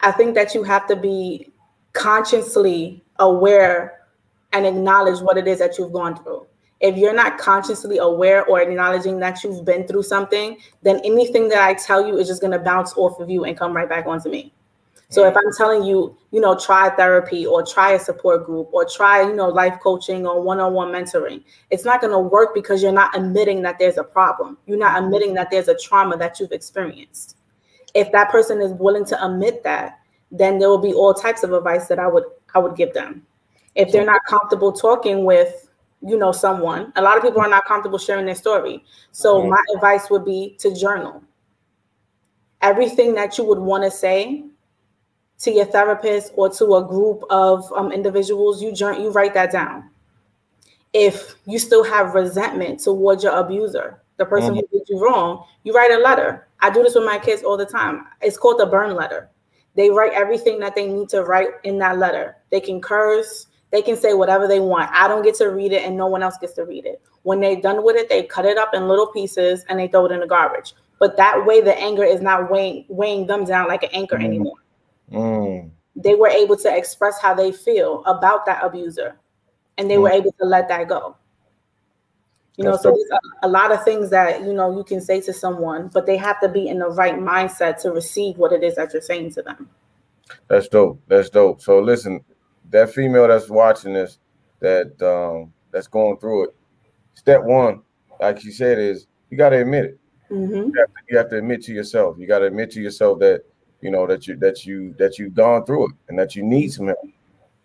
I 0.00 0.12
think 0.12 0.34
that 0.34 0.54
you 0.54 0.62
have 0.62 0.86
to 0.88 0.96
be 0.96 1.52
consciously 1.92 3.04
aware 3.18 4.06
and 4.52 4.66
acknowledge 4.66 5.20
what 5.20 5.36
it 5.36 5.46
is 5.46 5.58
that 5.58 5.78
you've 5.78 5.92
gone 5.92 6.22
through. 6.22 6.46
If 6.80 6.96
you're 6.96 7.14
not 7.14 7.38
consciously 7.38 7.98
aware 7.98 8.44
or 8.46 8.60
acknowledging 8.60 9.18
that 9.18 9.42
you've 9.42 9.64
been 9.64 9.86
through 9.86 10.04
something, 10.04 10.58
then 10.82 11.00
anything 11.04 11.48
that 11.48 11.62
I 11.62 11.74
tell 11.74 12.06
you 12.06 12.18
is 12.18 12.28
just 12.28 12.40
going 12.40 12.52
to 12.52 12.58
bounce 12.58 12.94
off 12.96 13.18
of 13.18 13.28
you 13.28 13.44
and 13.44 13.58
come 13.58 13.74
right 13.74 13.88
back 13.88 14.06
onto 14.06 14.30
me. 14.30 14.52
So 15.10 15.26
if 15.26 15.34
I'm 15.34 15.52
telling 15.56 15.84
you, 15.84 16.16
you 16.32 16.40
know, 16.40 16.54
try 16.54 16.90
therapy 16.90 17.46
or 17.46 17.64
try 17.64 17.92
a 17.92 17.98
support 17.98 18.44
group 18.44 18.68
or 18.72 18.84
try, 18.84 19.22
you 19.22 19.34
know, 19.34 19.48
life 19.48 19.78
coaching 19.82 20.26
or 20.26 20.42
one-on-one 20.42 20.92
mentoring, 20.92 21.42
it's 21.70 21.86
not 21.86 22.02
going 22.02 22.12
to 22.12 22.18
work 22.18 22.54
because 22.54 22.82
you're 22.82 22.92
not 22.92 23.16
admitting 23.16 23.62
that 23.62 23.78
there's 23.78 23.96
a 23.96 24.04
problem. 24.04 24.58
You're 24.66 24.78
not 24.78 25.02
admitting 25.02 25.32
that 25.34 25.50
there's 25.50 25.68
a 25.68 25.76
trauma 25.78 26.18
that 26.18 26.38
you've 26.38 26.52
experienced. 26.52 27.38
If 27.94 28.12
that 28.12 28.30
person 28.30 28.60
is 28.60 28.72
willing 28.72 29.06
to 29.06 29.24
admit 29.24 29.64
that, 29.64 29.97
then 30.30 30.58
there 30.58 30.68
will 30.68 30.78
be 30.78 30.92
all 30.92 31.14
types 31.14 31.42
of 31.42 31.52
advice 31.52 31.86
that 31.88 31.98
I 31.98 32.06
would 32.06 32.24
I 32.54 32.58
would 32.58 32.76
give 32.76 32.94
them. 32.94 33.26
If 33.74 33.92
they're 33.92 34.04
not 34.04 34.24
comfortable 34.24 34.72
talking 34.72 35.24
with, 35.24 35.70
you 36.02 36.18
know, 36.18 36.32
someone, 36.32 36.92
a 36.96 37.02
lot 37.02 37.16
of 37.16 37.22
people 37.22 37.40
are 37.40 37.48
not 37.48 37.64
comfortable 37.64 37.98
sharing 37.98 38.26
their 38.26 38.34
story. 38.34 38.84
So 39.12 39.46
my 39.46 39.62
advice 39.74 40.10
would 40.10 40.24
be 40.24 40.56
to 40.58 40.74
journal. 40.74 41.22
Everything 42.60 43.14
that 43.14 43.38
you 43.38 43.44
would 43.44 43.58
want 43.58 43.84
to 43.84 43.90
say 43.90 44.44
to 45.40 45.50
your 45.52 45.66
therapist 45.66 46.32
or 46.34 46.48
to 46.50 46.74
a 46.74 46.84
group 46.84 47.22
of 47.30 47.72
um, 47.76 47.92
individuals, 47.92 48.60
you 48.60 48.72
journal, 48.72 49.00
you 49.00 49.10
write 49.10 49.34
that 49.34 49.52
down. 49.52 49.90
If 50.92 51.36
you 51.46 51.58
still 51.58 51.84
have 51.84 52.14
resentment 52.14 52.80
towards 52.80 53.22
your 53.22 53.38
abuser, 53.38 54.02
the 54.16 54.24
person 54.24 54.56
who 54.56 54.62
did 54.72 54.88
you 54.88 55.00
wrong, 55.00 55.44
you 55.62 55.72
write 55.72 55.92
a 55.92 55.98
letter. 55.98 56.48
I 56.60 56.70
do 56.70 56.82
this 56.82 56.96
with 56.96 57.04
my 57.04 57.18
kids 57.18 57.44
all 57.44 57.56
the 57.56 57.66
time. 57.66 58.06
It's 58.20 58.36
called 58.36 58.58
the 58.58 58.66
burn 58.66 58.96
letter. 58.96 59.30
They 59.78 59.90
write 59.90 60.12
everything 60.12 60.58
that 60.58 60.74
they 60.74 60.88
need 60.88 61.08
to 61.10 61.22
write 61.22 61.50
in 61.62 61.78
that 61.78 61.98
letter. 61.98 62.36
They 62.50 62.58
can 62.60 62.80
curse, 62.80 63.46
they 63.70 63.80
can 63.80 63.96
say 63.96 64.12
whatever 64.12 64.48
they 64.48 64.58
want. 64.58 64.90
I 64.92 65.06
don't 65.06 65.22
get 65.22 65.36
to 65.36 65.46
read 65.50 65.70
it 65.70 65.84
and 65.84 65.96
no 65.96 66.08
one 66.08 66.20
else 66.20 66.36
gets 66.36 66.54
to 66.54 66.64
read 66.64 66.84
it. 66.84 67.00
When 67.22 67.38
they're 67.38 67.60
done 67.60 67.84
with 67.84 67.94
it, 67.94 68.08
they 68.08 68.24
cut 68.24 68.44
it 68.44 68.58
up 68.58 68.74
in 68.74 68.88
little 68.88 69.06
pieces 69.06 69.64
and 69.68 69.78
they 69.78 69.86
throw 69.86 70.06
it 70.06 70.12
in 70.12 70.18
the 70.18 70.26
garbage. 70.26 70.74
But 70.98 71.16
that 71.18 71.46
way 71.46 71.60
the 71.60 71.78
anger 71.78 72.02
is 72.02 72.20
not 72.20 72.50
weighing 72.50 72.86
weighing 72.88 73.28
them 73.28 73.44
down 73.44 73.68
like 73.68 73.84
an 73.84 73.90
anchor 73.92 74.16
Mm. 74.16 74.24
anymore. 74.24 74.56
Mm. 75.12 75.70
They 75.94 76.16
were 76.16 76.26
able 76.26 76.56
to 76.56 76.76
express 76.76 77.20
how 77.22 77.32
they 77.34 77.52
feel 77.52 78.02
about 78.04 78.46
that 78.46 78.64
abuser 78.64 79.16
and 79.76 79.88
they 79.88 79.98
were 79.98 80.10
able 80.10 80.32
to 80.40 80.44
let 80.44 80.66
that 80.68 80.88
go. 80.88 81.14
You 82.58 82.64
know, 82.64 82.72
That's 82.72 82.82
so 82.82 82.90
there's 82.90 83.20
a, 83.42 83.46
a 83.46 83.48
lot 83.48 83.70
of 83.70 83.84
things 83.84 84.10
that 84.10 84.42
you 84.42 84.52
know 84.52 84.76
you 84.76 84.82
can 84.82 85.00
say 85.00 85.20
to 85.20 85.32
someone, 85.32 85.90
but 85.94 86.06
they 86.06 86.16
have 86.16 86.40
to 86.40 86.48
be 86.48 86.66
in 86.66 86.80
the 86.80 86.88
right 86.88 87.14
mindset 87.14 87.80
to 87.82 87.92
receive 87.92 88.36
what 88.36 88.52
it 88.52 88.64
is 88.64 88.74
that 88.74 88.92
you're 88.92 89.00
saying 89.00 89.30
to 89.34 89.42
them. 89.42 89.70
That's 90.48 90.66
dope. 90.66 91.00
That's 91.06 91.30
dope. 91.30 91.62
So 91.62 91.78
listen, 91.78 92.24
that 92.70 92.92
female 92.92 93.28
that's 93.28 93.48
watching 93.48 93.92
this, 93.92 94.18
that 94.58 95.00
um 95.00 95.52
that's 95.70 95.86
going 95.86 96.18
through 96.18 96.46
it. 96.46 96.56
Step 97.14 97.44
one, 97.44 97.82
like 98.20 98.42
you 98.42 98.50
said, 98.50 98.76
is 98.76 99.06
you 99.30 99.38
got 99.38 99.50
to 99.50 99.60
admit 99.60 99.84
it. 99.84 100.00
hmm 100.28 100.52
You 100.52 100.72
have, 100.78 100.88
to, 100.88 101.00
you 101.08 101.16
have 101.16 101.30
to 101.30 101.38
admit 101.38 101.62
to 101.62 101.72
yourself. 101.72 102.16
You 102.18 102.26
got 102.26 102.40
to 102.40 102.46
admit 102.46 102.72
to 102.72 102.80
yourself 102.80 103.20
that 103.20 103.44
you 103.82 103.92
know 103.92 104.04
that 104.08 104.26
you 104.26 104.34
that 104.34 104.66
you 104.66 104.96
that 104.98 105.16
you've 105.16 105.34
gone 105.34 105.64
through 105.64 105.90
it 105.90 105.94
and 106.08 106.18
that 106.18 106.34
you 106.34 106.42
need 106.42 106.72
some 106.72 106.86
help. 106.88 106.98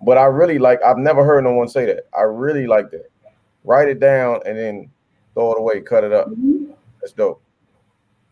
But 0.03 0.19
I 0.19 0.25
really 0.25 0.59
like. 0.59 0.83
I've 0.83 0.99
never 0.99 1.25
heard 1.25 1.43
no 1.45 1.53
one 1.53 1.67
say 1.67 1.87
that. 1.87 2.07
I 2.15 2.21
really 2.21 2.67
like 2.67 2.91
that. 2.91 3.09
Write 3.63 3.87
it 3.87 3.99
down 3.99 4.41
and 4.45 4.57
then 4.57 4.89
throw 5.33 5.53
it 5.53 5.59
away, 5.59 5.81
cut 5.81 6.03
it 6.03 6.11
up. 6.11 6.29
Mm-hmm. 6.29 6.71
That's 7.01 7.13
dope. 7.13 7.41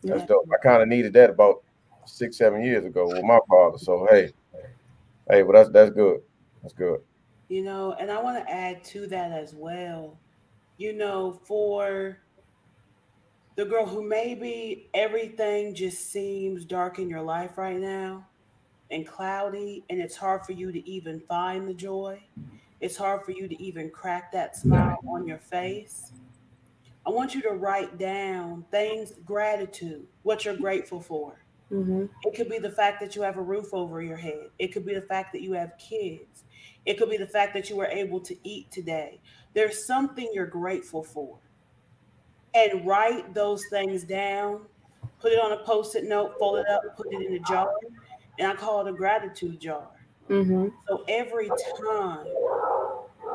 That's 0.02 0.20
Yeah. 0.20 0.26
dope. 0.26 0.48
I 0.52 0.58
kind 0.62 0.82
of 0.82 0.88
needed 0.88 1.12
that 1.14 1.30
about 1.30 1.62
six, 2.04 2.36
seven 2.36 2.62
years 2.62 2.84
ago 2.84 3.06
with 3.06 3.24
my 3.24 3.38
father. 3.48 3.78
So 3.78 4.06
hey, 4.10 4.32
hey, 5.30 5.42
but 5.42 5.52
that's 5.52 5.70
that's 5.70 5.90
good. 5.90 6.20
That's 6.62 6.74
good. 6.74 7.00
You 7.48 7.62
know, 7.62 7.92
and 7.98 8.10
I 8.10 8.20
want 8.22 8.44
to 8.44 8.50
add 8.52 8.82
to 8.84 9.06
that 9.08 9.30
as 9.32 9.54
well. 9.54 10.18
You 10.78 10.92
know, 10.94 11.32
for 11.44 12.18
the 13.56 13.64
girl 13.64 13.86
who 13.86 14.02
maybe 14.02 14.88
everything 14.94 15.74
just 15.74 16.10
seems 16.10 16.64
dark 16.64 16.98
in 16.98 17.08
your 17.08 17.22
life 17.22 17.58
right 17.58 17.78
now 17.78 18.26
and 18.90 19.06
cloudy, 19.06 19.84
and 19.90 20.00
it's 20.00 20.16
hard 20.16 20.44
for 20.44 20.52
you 20.52 20.72
to 20.72 20.88
even 20.88 21.20
find 21.20 21.68
the 21.68 21.74
joy, 21.74 22.20
it's 22.82 22.96
hard 22.98 23.24
for 23.24 23.32
you 23.32 23.48
to 23.48 23.62
even 23.62 23.90
crack 23.90 24.32
that 24.32 24.56
smile 24.56 25.02
on 25.08 25.26
your 25.26 25.38
face. 25.38 26.12
I 27.06 27.10
want 27.10 27.34
you 27.34 27.42
to 27.42 27.50
write 27.50 27.98
down 27.98 28.66
things, 28.70 29.14
gratitude, 29.24 30.06
what 30.24 30.44
you're 30.44 30.56
grateful 30.56 31.00
for. 31.00 31.44
hmm 31.70 32.06
It 32.24 32.34
could 32.36 32.48
be 32.50 32.58
the 32.58 32.70
fact 32.72 33.00
that 33.00 33.16
you 33.16 33.22
have 33.22 33.38
a 33.38 33.42
roof 33.42 33.74
over 33.74 34.02
your 34.02 34.16
head. 34.18 34.50
It 34.58 34.68
could 34.72 34.86
be 34.86 34.94
the 34.94 35.02
fact 35.02 35.32
that 35.32 35.42
you 35.42 35.54
have 35.54 35.78
kids. 35.78 36.44
It 36.86 36.98
could 36.98 37.10
be 37.10 37.18
the 37.18 37.26
fact 37.26 37.54
that 37.54 37.70
you 37.70 37.76
were 37.76 37.86
able 37.86 38.20
to 38.22 38.36
eat 38.48 38.70
today. 38.72 39.22
There's 39.54 39.86
something 39.86 40.28
you're 40.34 40.46
grateful 40.46 41.04
for. 41.04 41.38
And 42.54 42.86
write 42.86 43.34
those 43.34 43.66
things 43.66 44.04
down, 44.04 44.66
put 45.20 45.32
it 45.32 45.38
on 45.40 45.52
a 45.52 45.64
post 45.64 45.94
it 45.96 46.04
note, 46.04 46.38
fold 46.38 46.60
it 46.60 46.68
up, 46.68 46.96
put 46.96 47.06
it 47.12 47.22
in 47.22 47.34
a 47.34 47.40
jar. 47.40 47.72
And 48.38 48.48
I 48.50 48.56
call 48.56 48.86
it 48.86 48.90
a 48.90 48.94
gratitude 48.94 49.60
jar. 49.60 49.91
Hmm 50.28 50.68
So 50.88 51.04
every 51.08 51.52
time, 51.80 52.26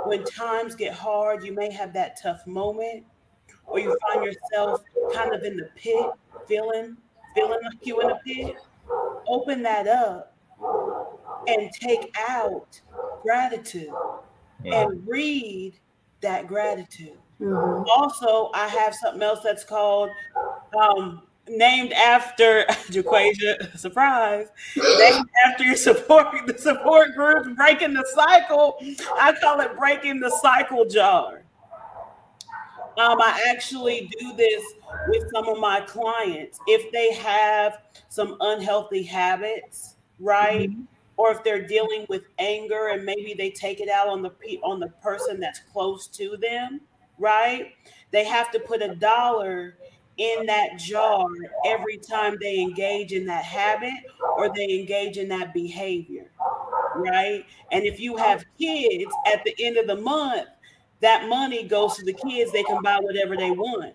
when 0.06 0.24
times 0.24 0.76
get 0.76 0.94
hard, 0.94 1.44
you 1.44 1.54
may 1.54 1.72
have 1.72 1.94
that 1.94 2.18
tough 2.22 2.46
moment, 2.48 3.06
or 3.68 3.80
you 3.80 3.98
find 4.08 4.24
yourself 4.24 4.82
kind 5.14 5.34
of 5.34 5.44
in 5.44 5.58
the 5.58 5.70
pit, 5.76 6.14
feeling, 6.48 6.98
feeling 7.36 7.60
like 7.64 7.86
you 7.86 8.00
in 8.02 8.10
a 8.10 8.20
pit. 8.26 8.56
Open 9.28 9.62
that 9.64 9.88
up 9.88 10.36
and 11.48 11.70
take 11.72 12.16
out 12.30 12.80
gratitude 13.22 13.94
and 14.66 15.08
read 15.08 15.74
that 16.22 16.48
gratitude. 16.48 17.18
hmm 17.40 17.84
Also, 17.90 18.50
I 18.54 18.68
have 18.68 18.96
something 18.96 19.22
else 19.22 19.40
that's 19.44 19.64
called 19.64 20.10
um, 20.78 21.27
named 21.50 21.94
after 21.94 22.66
Jaquasia. 22.90 23.78
Surprise! 23.78 24.48
Named 24.76 25.30
after 25.46 25.64
your 25.64 25.76
support 25.76 26.28
the 26.46 26.58
support 26.58 27.16
group, 27.16 27.56
breaking 27.56 27.94
the 27.94 28.06
cycle. 28.14 28.78
I 29.16 29.34
call 29.42 29.60
it 29.62 29.78
breaking 29.78 30.20
the 30.20 30.30
cycle 30.42 30.86
jar. 30.86 31.44
Um, 32.98 33.22
I 33.22 33.46
actually 33.52 34.10
do 34.20 34.34
this 34.36 34.64
with 35.08 35.30
some 35.32 35.48
of 35.48 35.60
my 35.60 35.82
clients 35.82 36.60
if 36.66 36.92
they 36.92 37.14
have 37.14 37.78
some 38.10 38.38
unhealthy 38.40 39.04
habits, 39.04 39.96
right? 40.20 40.72
Or 41.16 41.32
if 41.32 41.44
they're 41.44 41.66
dealing 41.68 42.08
with 42.10 42.24
anger 42.40 42.88
and 42.88 43.06
maybe 43.06 43.36
they 43.38 43.52
take 43.52 43.82
it 43.82 43.90
out 43.90 44.08
on 44.08 44.24
the 44.24 44.32
pe- 44.32 44.60
on 44.64 44.80
the 44.80 44.88
person 45.04 45.40
that's 45.40 45.60
close 45.72 46.08
to 46.08 46.38
them, 46.38 46.82
right? 47.20 47.74
They 48.12 48.24
have 48.24 48.50
to 48.52 48.60
put 48.60 48.82
a 48.82 48.96
dollar 48.96 49.78
in 50.18 50.46
that 50.48 50.78
jar 50.80 51.28
every 51.66 51.98
time 51.98 52.38
they 52.42 52.60
engage 52.60 53.14
in 53.14 53.26
that 53.28 53.44
habit 53.44 53.94
or 54.38 54.54
they 54.54 54.80
engage 54.80 55.18
in 55.18 55.28
that 55.30 55.54
behavior, 55.54 56.32
right? 56.96 57.46
And 57.72 57.86
if 57.86 58.00
you 58.00 58.18
have 58.18 58.44
kids 58.60 59.12
at 59.32 59.44
the 59.44 59.56
end 59.60 59.78
of 59.78 59.88
the 59.88 59.98
month, 59.98 60.48
that 61.02 61.30
money 61.30 61.64
goes 61.64 61.96
to 61.98 62.06
the 62.06 62.14
kids, 62.14 62.52
they 62.52 62.64
can 62.64 62.82
buy 62.82 62.98
whatever 63.00 63.38
they 63.38 63.52
want. 63.52 63.94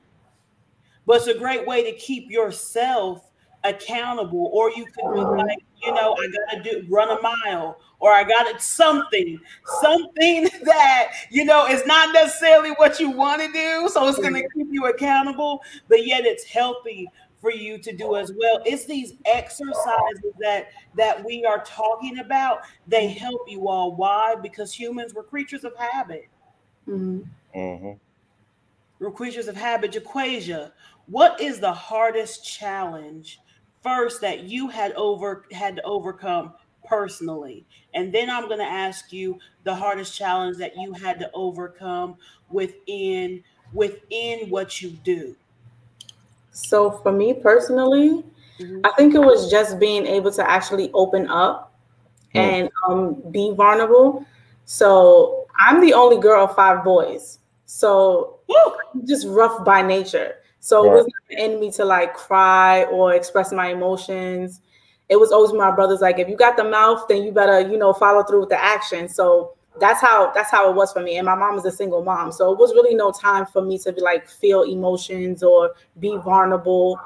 But 1.07 1.17
it's 1.17 1.27
a 1.27 1.39
great 1.39 1.67
way 1.67 1.91
to 1.91 1.99
keep 1.99 2.31
yourself 2.31 3.29
accountable, 3.65 4.51
or 4.53 4.71
you 4.71 4.85
could 4.85 5.13
be 5.13 5.21
mm-hmm. 5.21 5.39
like, 5.39 5.59
you 5.83 5.93
know, 5.95 6.15
I 6.15 6.29
gotta 6.51 6.63
do 6.63 6.87
run 6.89 7.11
a 7.11 7.21
mile, 7.21 7.79
or 7.99 8.13
I 8.13 8.25
got 8.25 8.47
it 8.47 8.61
something, 8.61 9.41
something 9.81 10.45
that 10.65 11.13
you 11.31 11.45
know 11.45 11.67
is 11.67 11.85
not 11.87 12.13
necessarily 12.13 12.71
what 12.71 13.01
you 13.01 13.11
want 13.11 13.43
to 13.43 13.53
do, 13.53 13.89
so 13.93 14.07
it's 14.09 14.19
gonna 14.19 14.43
keep 14.55 14.69
you 14.71 14.87
accountable, 14.87 15.63
but 15.89 16.07
yet 16.07 16.25
it's 16.25 16.45
healthy 16.45 17.09
for 17.43 17.51
you 17.51 17.77
to 17.77 17.95
do 17.95 18.17
as 18.17 18.33
well. 18.33 18.63
It's 18.65 18.85
these 18.85 19.15
exercises 19.27 20.33
that 20.41 20.69
that 20.97 21.23
we 21.25 21.45
are 21.45 21.63
talking 21.65 22.21
about. 22.21 22.61
They 22.87 23.09
help 23.09 23.43
you 23.49 23.69
all. 23.69 23.95
Why? 23.95 24.37
Because 24.41 24.73
humans 24.73 25.13
were 25.13 25.25
creatures 25.25 25.65
of 25.65 25.77
habit. 25.77 26.29
Mm-hmm. 26.89 27.59
Mm-hmm. 27.59 27.93
We're 29.01 29.11
creatures 29.11 29.49
of 29.49 29.57
habit. 29.57 29.93
Jaquasia, 29.93 30.71
what 31.07 31.41
is 31.41 31.59
the 31.59 31.73
hardest 31.73 32.47
challenge 32.47 33.41
first 33.83 34.21
that 34.23 34.45
you 34.45 34.69
had 34.69 34.93
over 34.93 35.47
had 35.53 35.77
to 35.77 35.83
overcome 35.83 36.55
personally? 36.85 37.67
And 37.95 38.13
then 38.15 38.31
I'm 38.31 38.47
going 38.49 38.59
to 38.59 38.65
ask 38.65 39.13
you 39.13 39.39
the 39.65 39.75
hardest 39.75 40.17
challenge 40.17 40.59
that 40.59 40.77
you 40.77 40.93
had 40.93 41.19
to 41.21 41.31
overcome 41.35 42.17
within 42.51 43.43
within 43.73 44.51
what 44.51 44.83
you 44.83 44.91
do. 44.91 45.37
So 46.53 46.91
for 46.91 47.13
me 47.13 47.35
personally, 47.35 48.25
Mhm. 48.59 48.85
I 48.85 48.91
think 48.97 49.15
it 49.15 49.19
was 49.21 49.51
just 49.51 49.79
being 49.79 50.07
able 50.07 50.31
to 50.33 50.49
actually 50.51 50.91
open 50.93 51.29
up 51.29 51.73
Hmm. 52.35 52.53
and 52.57 52.71
um, 52.89 53.15
be 53.31 53.53
vulnerable. 53.55 54.25
So 54.67 55.47
I'm 55.59 55.81
the 55.81 55.95
only 55.95 56.19
girl 56.21 56.45
of 56.45 56.55
five 56.57 56.85
boys. 56.85 57.39
So 57.67 58.39
Woo! 58.49 58.77
just 59.05 59.27
rough 59.29 59.65
by 59.65 59.83
nature. 59.83 60.37
So 60.63 60.85
yeah. 60.85 60.91
it 60.91 60.95
wasn't 60.95 61.15
in 61.31 61.61
me 61.61 61.73
to 61.73 61.85
like 61.85 62.15
cry 62.15 62.85
or 62.85 63.15
express 63.15 63.53
my 63.53 63.73
emotions. 63.73 64.61
It 65.09 65.17
was 65.17 65.33
always 65.33 65.53
my 65.53 65.73
brothers 65.73 66.01
like, 66.01 66.21
if 66.21 66.29
you 66.29 66.37
got 66.37 66.57
the 66.57 66.63
mouth, 66.63 67.05
then 67.09 67.25
you 67.25 67.33
better, 67.33 67.61
you 67.61 67.77
know, 67.77 67.93
follow 67.93 68.23
through 68.23 68.41
with 68.41 68.49
the 68.49 68.63
action. 68.63 69.09
So 69.09 69.55
that's 69.81 70.01
how 70.01 70.31
that's 70.33 70.53
how 70.53 70.71
it 70.71 70.77
was 70.77 70.93
for 70.93 71.01
me. 71.01 71.17
And 71.17 71.27
my 71.27 71.35
mom 71.35 71.57
was 71.57 71.65
a 71.65 71.73
single 71.73 72.05
mom. 72.05 72.31
So 72.31 72.53
it 72.53 72.59
was 72.61 72.73
really 72.75 72.95
no 72.95 73.11
time 73.11 73.45
for 73.45 73.61
me 73.61 73.77
to 73.79 73.93
be 73.93 74.01
like 74.01 74.29
feel 74.29 74.63
emotions 74.63 75.43
or 75.43 75.73
be 75.99 76.17
vulnerable 76.19 77.01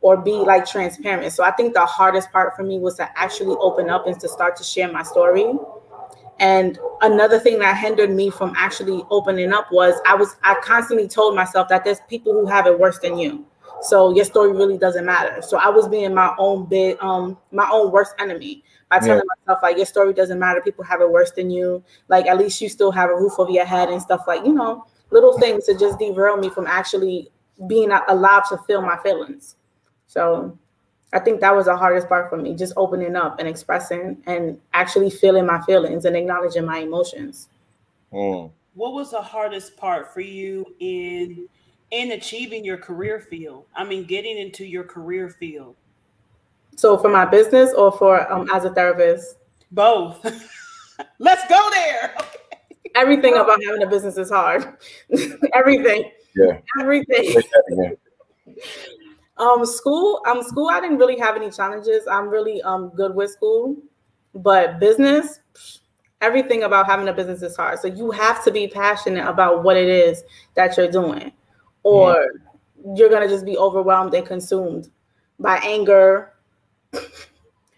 or 0.00 0.16
be 0.16 0.32
like 0.32 0.64
transparent. 0.66 1.34
So 1.34 1.44
I 1.44 1.50
think 1.50 1.74
the 1.74 1.84
hardest 1.84 2.32
part 2.32 2.56
for 2.56 2.62
me 2.62 2.78
was 2.78 2.96
to 2.96 3.18
actually 3.18 3.56
open 3.60 3.90
up 3.90 4.06
and 4.06 4.18
to 4.20 4.28
start 4.28 4.56
to 4.56 4.64
share 4.64 4.90
my 4.90 5.02
story. 5.02 5.52
And 6.38 6.78
another 7.02 7.38
thing 7.38 7.58
that 7.60 7.76
hindered 7.76 8.10
me 8.10 8.30
from 8.30 8.52
actually 8.56 9.04
opening 9.10 9.52
up 9.52 9.70
was 9.70 9.94
I 10.06 10.14
was 10.14 10.36
I 10.42 10.56
constantly 10.62 11.08
told 11.08 11.36
myself 11.36 11.68
that 11.68 11.84
there's 11.84 12.00
people 12.08 12.32
who 12.32 12.46
have 12.46 12.66
it 12.66 12.78
worse 12.78 12.98
than 12.98 13.18
you. 13.18 13.46
So 13.82 14.14
your 14.14 14.24
story 14.24 14.52
really 14.52 14.78
doesn't 14.78 15.04
matter. 15.04 15.42
So 15.42 15.58
I 15.58 15.68
was 15.68 15.88
being 15.88 16.14
my 16.14 16.34
own 16.38 16.66
big 16.66 16.96
um 17.02 17.38
my 17.50 17.68
own 17.70 17.92
worst 17.92 18.14
enemy 18.18 18.64
by 18.90 18.98
telling 18.98 19.16
yeah. 19.18 19.44
myself 19.46 19.62
like 19.62 19.76
your 19.76 19.86
story 19.86 20.12
doesn't 20.14 20.38
matter. 20.38 20.60
People 20.60 20.84
have 20.84 21.00
it 21.00 21.10
worse 21.10 21.30
than 21.32 21.50
you. 21.50 21.82
Like 22.08 22.26
at 22.26 22.38
least 22.38 22.60
you 22.60 22.68
still 22.68 22.90
have 22.92 23.10
a 23.10 23.14
roof 23.14 23.38
over 23.38 23.50
your 23.50 23.64
head 23.64 23.88
and 23.88 24.00
stuff 24.00 24.24
like 24.26 24.44
you 24.44 24.52
know 24.52 24.84
little 25.10 25.38
things 25.38 25.66
to 25.66 25.78
just 25.78 25.98
derail 25.98 26.36
me 26.36 26.48
from 26.48 26.66
actually 26.66 27.30
being 27.66 27.90
allowed 28.08 28.42
to 28.48 28.58
feel 28.66 28.82
my 28.82 28.96
feelings. 28.98 29.56
So 30.06 30.58
I 31.12 31.18
think 31.18 31.40
that 31.40 31.54
was 31.54 31.66
the 31.66 31.76
hardest 31.76 32.08
part 32.08 32.30
for 32.30 32.36
me, 32.36 32.54
just 32.54 32.72
opening 32.76 33.16
up 33.16 33.38
and 33.38 33.46
expressing 33.46 34.22
and 34.26 34.58
actually 34.72 35.10
feeling 35.10 35.44
my 35.44 35.60
feelings 35.62 36.04
and 36.06 36.16
acknowledging 36.16 36.64
my 36.64 36.78
emotions. 36.78 37.48
Mm. 38.12 38.50
What 38.74 38.94
was 38.94 39.10
the 39.10 39.20
hardest 39.20 39.76
part 39.76 40.12
for 40.14 40.20
you 40.20 40.66
in 40.80 41.48
in 41.90 42.12
achieving 42.12 42.64
your 42.64 42.78
career 42.78 43.20
field? 43.20 43.66
I 43.76 43.84
mean, 43.84 44.04
getting 44.04 44.38
into 44.38 44.64
your 44.64 44.84
career 44.84 45.28
field. 45.28 45.76
So 46.76 46.96
for 46.96 47.10
my 47.10 47.26
business 47.26 47.74
or 47.74 47.92
for 47.92 48.30
um, 48.32 48.48
as 48.52 48.64
a 48.64 48.70
therapist? 48.70 49.36
Both. 49.70 50.24
Let's 51.18 51.46
go 51.48 51.70
there. 51.72 52.14
Okay. 52.94 53.00
Everything 53.00 53.34
about 53.36 53.58
having 53.64 53.82
a 53.82 53.86
business 53.86 54.18
is 54.18 54.28
hard. 54.28 54.76
Everything. 55.54 56.10
Yeah. 56.36 56.58
Everything. 56.78 57.42
Um, 59.38 59.64
school, 59.64 60.20
um, 60.28 60.42
school, 60.42 60.68
I 60.68 60.80
didn't 60.80 60.98
really 60.98 61.18
have 61.18 61.36
any 61.36 61.50
challenges. 61.50 62.06
I'm 62.10 62.28
really 62.28 62.60
um 62.62 62.90
good 62.94 63.14
with 63.14 63.30
school, 63.30 63.76
but 64.34 64.78
business, 64.78 65.40
everything 66.20 66.64
about 66.64 66.86
having 66.86 67.08
a 67.08 67.12
business 67.12 67.42
is 67.42 67.56
hard. 67.56 67.78
So 67.78 67.88
you 67.88 68.10
have 68.10 68.44
to 68.44 68.50
be 68.50 68.68
passionate 68.68 69.26
about 69.26 69.62
what 69.62 69.76
it 69.76 69.88
is 69.88 70.22
that 70.54 70.76
you're 70.76 70.90
doing, 70.90 71.32
or 71.82 72.14
mm. 72.14 72.96
you're 72.96 73.08
gonna 73.08 73.28
just 73.28 73.44
be 73.44 73.56
overwhelmed 73.56 74.14
and 74.14 74.26
consumed 74.26 74.90
by 75.38 75.56
anger. 75.64 76.32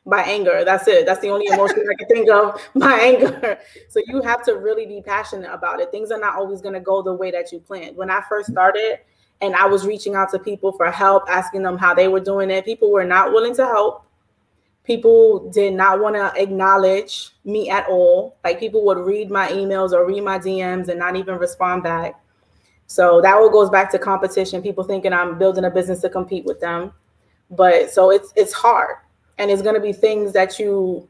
by 0.07 0.23
anger. 0.23 0.65
That's 0.65 0.87
it. 0.87 1.07
That's 1.07 1.21
the 1.21 1.31
only 1.31 1.47
emotion 1.47 1.85
I 1.91 1.95
can 1.95 2.09
think 2.09 2.31
of. 2.31 2.61
My 2.75 2.99
anger. 2.99 3.59
So 3.89 4.01
you 4.07 4.21
have 4.23 4.45
to 4.45 4.57
really 4.57 4.87
be 4.87 5.01
passionate 5.01 5.51
about 5.53 5.81
it. 5.81 5.91
Things 5.91 6.11
are 6.11 6.21
not 6.21 6.35
always 6.35 6.61
going 6.61 6.75
to 6.75 6.81
go 6.81 7.03
the 7.03 7.15
way 7.15 7.31
that 7.31 7.53
you 7.53 7.61
planned. 7.61 7.97
When 7.97 8.11
I 8.11 8.23
first 8.29 8.51
started, 8.51 8.99
and 9.41 9.55
I 9.55 9.67
was 9.67 9.87
reaching 9.87 10.15
out 10.15 10.31
to 10.31 10.39
people 10.39 10.73
for 10.73 10.91
help, 10.91 11.25
asking 11.29 11.63
them 11.63 11.77
how 11.77 11.95
they 11.95 12.09
were 12.09 12.21
doing 12.21 12.51
it. 12.51 12.65
People 12.65 12.91
were 12.91 13.05
not 13.05 13.33
willing 13.33 13.55
to 13.57 13.65
help. 13.65 14.07
People 14.85 15.51
did 15.51 15.75
not 15.75 16.01
want 16.01 16.15
to 16.15 16.33
acknowledge 16.41 17.31
me 17.45 17.71
at 17.71 17.87
all. 17.89 18.37
Like 18.45 18.61
people 18.61 18.85
would 18.85 18.99
read 18.99 19.31
my 19.31 19.49
emails 19.49 19.93
or 19.93 20.07
read 20.07 20.23
my 20.23 20.39
DMs 20.39 20.89
and 20.89 20.99
not 20.99 21.17
even 21.17 21.39
respond 21.39 21.83
back. 21.83 22.21
So 22.87 23.21
that 23.23 23.35
all 23.35 23.51
goes 23.51 23.71
back 23.71 23.91
to 23.93 23.99
competition. 23.99 24.63
People 24.63 24.85
thinking 24.85 25.13
I'm 25.13 25.39
building 25.39 25.65
a 25.65 25.71
business 25.71 26.01
to 26.03 26.11
compete 26.11 26.45
with 26.45 26.61
them. 26.61 26.93
But 27.51 27.91
so 27.91 28.11
it's 28.11 28.33
it's 28.37 28.53
hard. 28.53 28.97
And 29.39 29.51
it's 29.51 29.63
gonna 29.63 29.81
be 29.81 29.93
things 29.93 30.33
that 30.33 30.59
you 30.59 31.09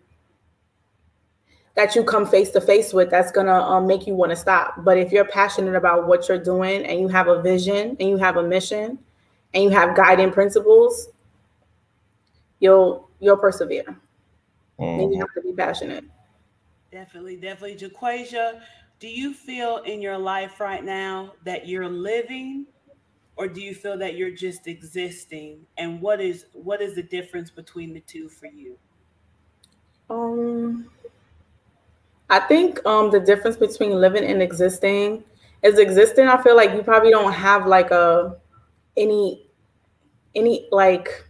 that 1.74 1.96
you 1.96 2.04
come 2.04 2.26
face 2.26 2.50
to 2.50 2.60
face 2.60 2.92
with 2.92 3.10
that's 3.10 3.32
going 3.32 3.46
to 3.46 3.54
um, 3.54 3.86
make 3.86 4.06
you 4.06 4.14
want 4.14 4.30
to 4.30 4.36
stop. 4.36 4.84
But 4.84 4.96
if 4.96 5.10
you're 5.10 5.24
passionate 5.24 5.74
about 5.74 6.06
what 6.06 6.28
you're 6.28 6.42
doing 6.42 6.84
and 6.84 7.00
you 7.00 7.08
have 7.08 7.26
a 7.26 7.42
vision 7.42 7.96
and 7.98 8.08
you 8.08 8.16
have 8.16 8.36
a 8.36 8.42
mission 8.42 8.98
and 9.52 9.64
you 9.64 9.70
have 9.70 9.96
guiding 9.96 10.30
principles, 10.30 11.08
you'll 12.60 13.08
you'll 13.20 13.36
persevere. 13.36 13.96
Mm. 14.78 15.02
And 15.02 15.12
you 15.12 15.20
have 15.20 15.32
to 15.34 15.42
be 15.42 15.52
passionate. 15.52 16.04
Definitely, 16.90 17.36
definitely. 17.36 17.76
Jaquasia, 17.76 18.60
do 19.00 19.08
you 19.08 19.34
feel 19.34 19.78
in 19.78 20.00
your 20.00 20.18
life 20.18 20.60
right 20.60 20.84
now 20.84 21.32
that 21.44 21.66
you're 21.68 21.88
living 21.88 22.66
or 23.36 23.48
do 23.48 23.60
you 23.60 23.74
feel 23.74 23.98
that 23.98 24.14
you're 24.14 24.30
just 24.30 24.68
existing? 24.68 25.58
And 25.76 26.00
what 26.00 26.20
is 26.20 26.46
what 26.52 26.80
is 26.80 26.94
the 26.94 27.02
difference 27.02 27.50
between 27.50 27.92
the 27.92 28.00
two 28.00 28.28
for 28.28 28.46
you? 28.46 28.78
Um 30.08 30.88
I 32.30 32.40
think 32.40 32.84
um, 32.86 33.10
the 33.10 33.20
difference 33.20 33.56
between 33.56 33.92
living 33.92 34.24
and 34.24 34.42
existing 34.42 35.24
is 35.62 35.78
existing. 35.78 36.28
I 36.28 36.42
feel 36.42 36.56
like 36.56 36.72
you 36.72 36.82
probably 36.82 37.10
don't 37.10 37.32
have 37.32 37.66
like 37.66 37.90
a 37.90 38.36
any 38.96 39.46
any 40.34 40.68
like 40.70 41.24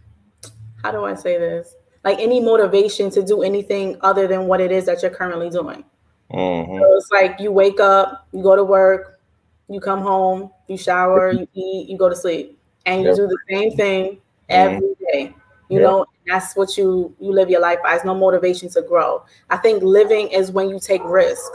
how 0.83 0.91
do 0.91 1.05
I 1.05 1.15
say 1.15 1.37
this? 1.37 1.75
Like 2.03 2.19
any 2.19 2.39
motivation 2.39 3.09
to 3.11 3.23
do 3.23 3.41
anything 3.41 3.97
other 4.01 4.27
than 4.27 4.45
what 4.47 4.61
it 4.61 4.71
is 4.71 4.85
that 4.85 5.01
you're 5.01 5.11
currently 5.11 5.49
doing. 5.49 5.83
Mm-hmm. 6.31 6.79
So 6.79 6.97
it's 6.97 7.11
like 7.11 7.39
you 7.39 7.51
wake 7.51 7.79
up, 7.79 8.27
you 8.31 8.43
go 8.43 8.55
to 8.55 8.63
work, 8.63 9.19
you 9.67 9.79
come 9.79 10.01
home, 10.01 10.51
you 10.67 10.77
shower, 10.77 11.31
you 11.31 11.47
eat, 11.55 11.89
you 11.89 11.97
go 11.97 12.09
to 12.09 12.15
sleep, 12.15 12.59
and 12.85 13.01
you 13.01 13.07
yep. 13.07 13.15
do 13.15 13.27
the 13.27 13.37
same 13.49 13.75
thing 13.75 14.05
mm-hmm. 14.05 14.19
every 14.49 14.87
mm-hmm. 14.87 15.03
day. 15.11 15.35
You 15.69 15.79
yep. 15.79 15.89
know, 15.89 16.05
that's 16.27 16.55
what 16.55 16.77
you 16.77 17.15
you 17.19 17.31
live 17.31 17.49
your 17.49 17.61
life 17.61 17.79
by. 17.83 17.95
It's 17.95 18.05
no 18.05 18.13
motivation 18.13 18.69
to 18.69 18.81
grow. 18.81 19.23
I 19.49 19.57
think 19.57 19.81
living 19.81 20.27
is 20.29 20.51
when 20.51 20.69
you 20.69 20.79
take 20.79 21.03
risk. 21.03 21.51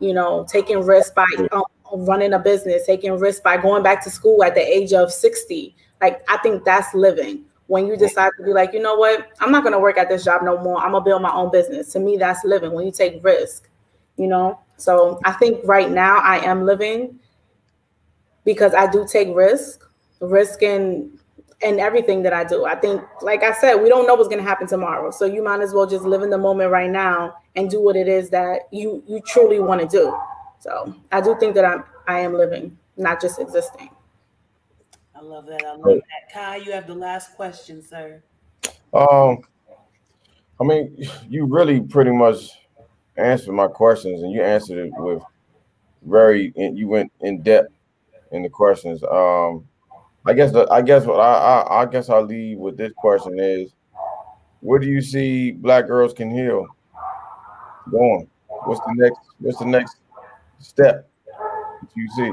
You 0.00 0.12
know, 0.12 0.44
taking 0.48 0.82
risk 0.84 1.14
by 1.14 1.26
um, 1.52 1.64
running 2.06 2.34
a 2.34 2.38
business, 2.38 2.84
taking 2.84 3.18
risk 3.18 3.42
by 3.42 3.56
going 3.56 3.82
back 3.82 4.02
to 4.04 4.10
school 4.10 4.42
at 4.44 4.54
the 4.54 4.60
age 4.60 4.92
of 4.92 5.12
60. 5.12 5.74
Like 6.00 6.22
I 6.28 6.36
think 6.38 6.64
that's 6.64 6.92
living. 6.94 7.44
When 7.66 7.86
you 7.86 7.96
decide 7.96 8.30
to 8.36 8.44
be 8.44 8.52
like, 8.52 8.74
you 8.74 8.82
know 8.82 8.96
what, 8.96 9.28
I'm 9.40 9.50
not 9.50 9.64
gonna 9.64 9.80
work 9.80 9.96
at 9.96 10.10
this 10.10 10.24
job 10.24 10.42
no 10.42 10.62
more. 10.62 10.78
I'm 10.78 10.92
gonna 10.92 11.04
build 11.04 11.22
my 11.22 11.32
own 11.32 11.50
business. 11.50 11.92
To 11.92 12.00
me, 12.00 12.18
that's 12.18 12.44
living. 12.44 12.72
When 12.72 12.84
you 12.84 12.92
take 12.92 13.24
risk, 13.24 13.70
you 14.18 14.26
know. 14.26 14.60
So 14.76 15.20
I 15.24 15.32
think 15.32 15.60
right 15.64 15.90
now 15.90 16.18
I 16.18 16.38
am 16.44 16.66
living 16.66 17.18
because 18.44 18.74
I 18.74 18.90
do 18.90 19.06
take 19.10 19.34
risk, 19.34 19.88
risk 20.20 20.62
in 20.62 21.18
and 21.62 21.80
everything 21.80 22.22
that 22.22 22.32
I 22.32 22.44
do. 22.44 22.64
I 22.64 22.74
think, 22.74 23.02
like 23.22 23.42
I 23.42 23.52
said, 23.52 23.76
we 23.76 23.88
don't 23.88 24.06
know 24.06 24.14
what's 24.14 24.28
going 24.28 24.42
to 24.42 24.48
happen 24.48 24.66
tomorrow. 24.66 25.10
So 25.10 25.24
you 25.24 25.42
might 25.42 25.60
as 25.60 25.72
well 25.72 25.86
just 25.86 26.04
live 26.04 26.22
in 26.22 26.30
the 26.30 26.38
moment 26.38 26.70
right 26.70 26.90
now 26.90 27.34
and 27.56 27.70
do 27.70 27.80
what 27.80 27.96
it 27.96 28.08
is 28.08 28.30
that 28.30 28.62
you 28.70 29.02
you 29.06 29.20
truly 29.26 29.60
want 29.60 29.80
to 29.80 29.86
do. 29.86 30.16
So 30.60 30.94
I 31.12 31.20
do 31.20 31.36
think 31.38 31.54
that 31.54 31.64
I'm 31.64 31.84
I 32.06 32.20
am 32.20 32.34
living, 32.34 32.76
not 32.96 33.20
just 33.20 33.40
existing. 33.40 33.90
I 35.14 35.20
love 35.20 35.46
that. 35.46 35.64
I 35.64 35.74
love 35.74 35.84
that. 35.84 36.32
Kai, 36.32 36.56
you 36.56 36.72
have 36.72 36.86
the 36.86 36.94
last 36.94 37.34
question, 37.34 37.82
sir. 37.82 38.22
Um, 38.92 39.38
I 40.60 40.64
mean, 40.64 40.96
you 41.28 41.46
really 41.46 41.80
pretty 41.80 42.12
much 42.12 42.50
answered 43.16 43.52
my 43.52 43.68
questions, 43.68 44.22
and 44.22 44.32
you 44.32 44.42
answered 44.42 44.86
it 44.86 44.92
with 44.96 45.22
very. 46.02 46.52
You 46.56 46.88
went 46.88 47.12
in 47.20 47.42
depth 47.42 47.72
in 48.32 48.42
the 48.42 48.48
questions. 48.48 49.02
Um, 49.04 49.66
I 50.26 50.32
guess 50.32 50.52
the, 50.52 50.66
I 50.70 50.80
guess 50.82 51.04
what 51.04 51.20
I, 51.20 51.62
I 51.62 51.82
I 51.82 51.86
guess 51.86 52.08
I'll 52.08 52.24
leave 52.24 52.58
with 52.58 52.76
this 52.76 52.92
question 52.96 53.38
is 53.38 53.72
where 54.60 54.78
do 54.78 54.86
you 54.86 55.02
see 55.02 55.52
black 55.52 55.86
girls 55.86 56.14
can 56.14 56.30
heal 56.30 56.66
going? 57.90 58.28
What's 58.64 58.80
the 58.80 58.94
next 58.96 59.20
what's 59.38 59.58
the 59.58 59.66
next 59.66 59.96
step 60.58 61.08
you 61.94 62.08
see? 62.16 62.32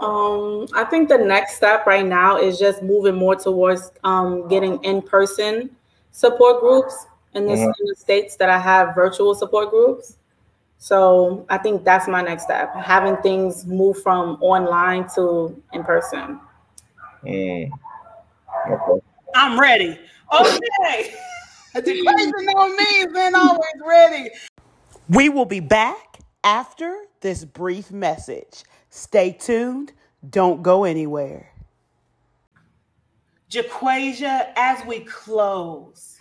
Um, 0.00 0.66
I 0.74 0.84
think 0.84 1.08
the 1.08 1.18
next 1.18 1.54
step 1.54 1.86
right 1.86 2.04
now 2.04 2.36
is 2.36 2.58
just 2.58 2.82
moving 2.82 3.14
more 3.14 3.36
towards 3.36 3.92
um, 4.02 4.48
getting 4.48 4.82
in-person 4.82 5.70
support 6.10 6.60
groups 6.60 7.06
in, 7.34 7.46
this, 7.46 7.60
mm-hmm. 7.60 7.70
in 7.78 7.86
the 7.86 7.94
states 7.96 8.34
that 8.36 8.50
I 8.50 8.58
have 8.58 8.94
virtual 8.96 9.34
support 9.34 9.70
groups. 9.70 10.16
So 10.78 11.46
I 11.48 11.58
think 11.58 11.84
that's 11.84 12.08
my 12.08 12.20
next 12.20 12.44
step, 12.44 12.74
having 12.74 13.16
things 13.18 13.64
move 13.64 14.02
from 14.02 14.38
online 14.42 15.06
to 15.14 15.62
in 15.72 15.84
person. 15.84 16.40
Mm. 17.24 17.70
Okay. 18.70 19.06
I'm 19.34 19.58
ready. 19.58 19.98
Okay. 20.32 21.14
the 21.74 22.02
question 22.02 22.48
on 22.56 22.76
me 22.76 23.06
been 23.12 23.34
always 23.34 23.80
ready. 23.84 24.30
We 25.08 25.28
will 25.28 25.44
be 25.44 25.60
back 25.60 26.18
after 26.44 26.96
this 27.20 27.44
brief 27.44 27.90
message. 27.90 28.64
Stay 28.90 29.32
tuned. 29.32 29.92
Don't 30.28 30.62
go 30.62 30.84
anywhere. 30.84 31.50
Jaquasia, 33.50 34.48
as 34.56 34.84
we 34.86 35.00
close, 35.00 36.16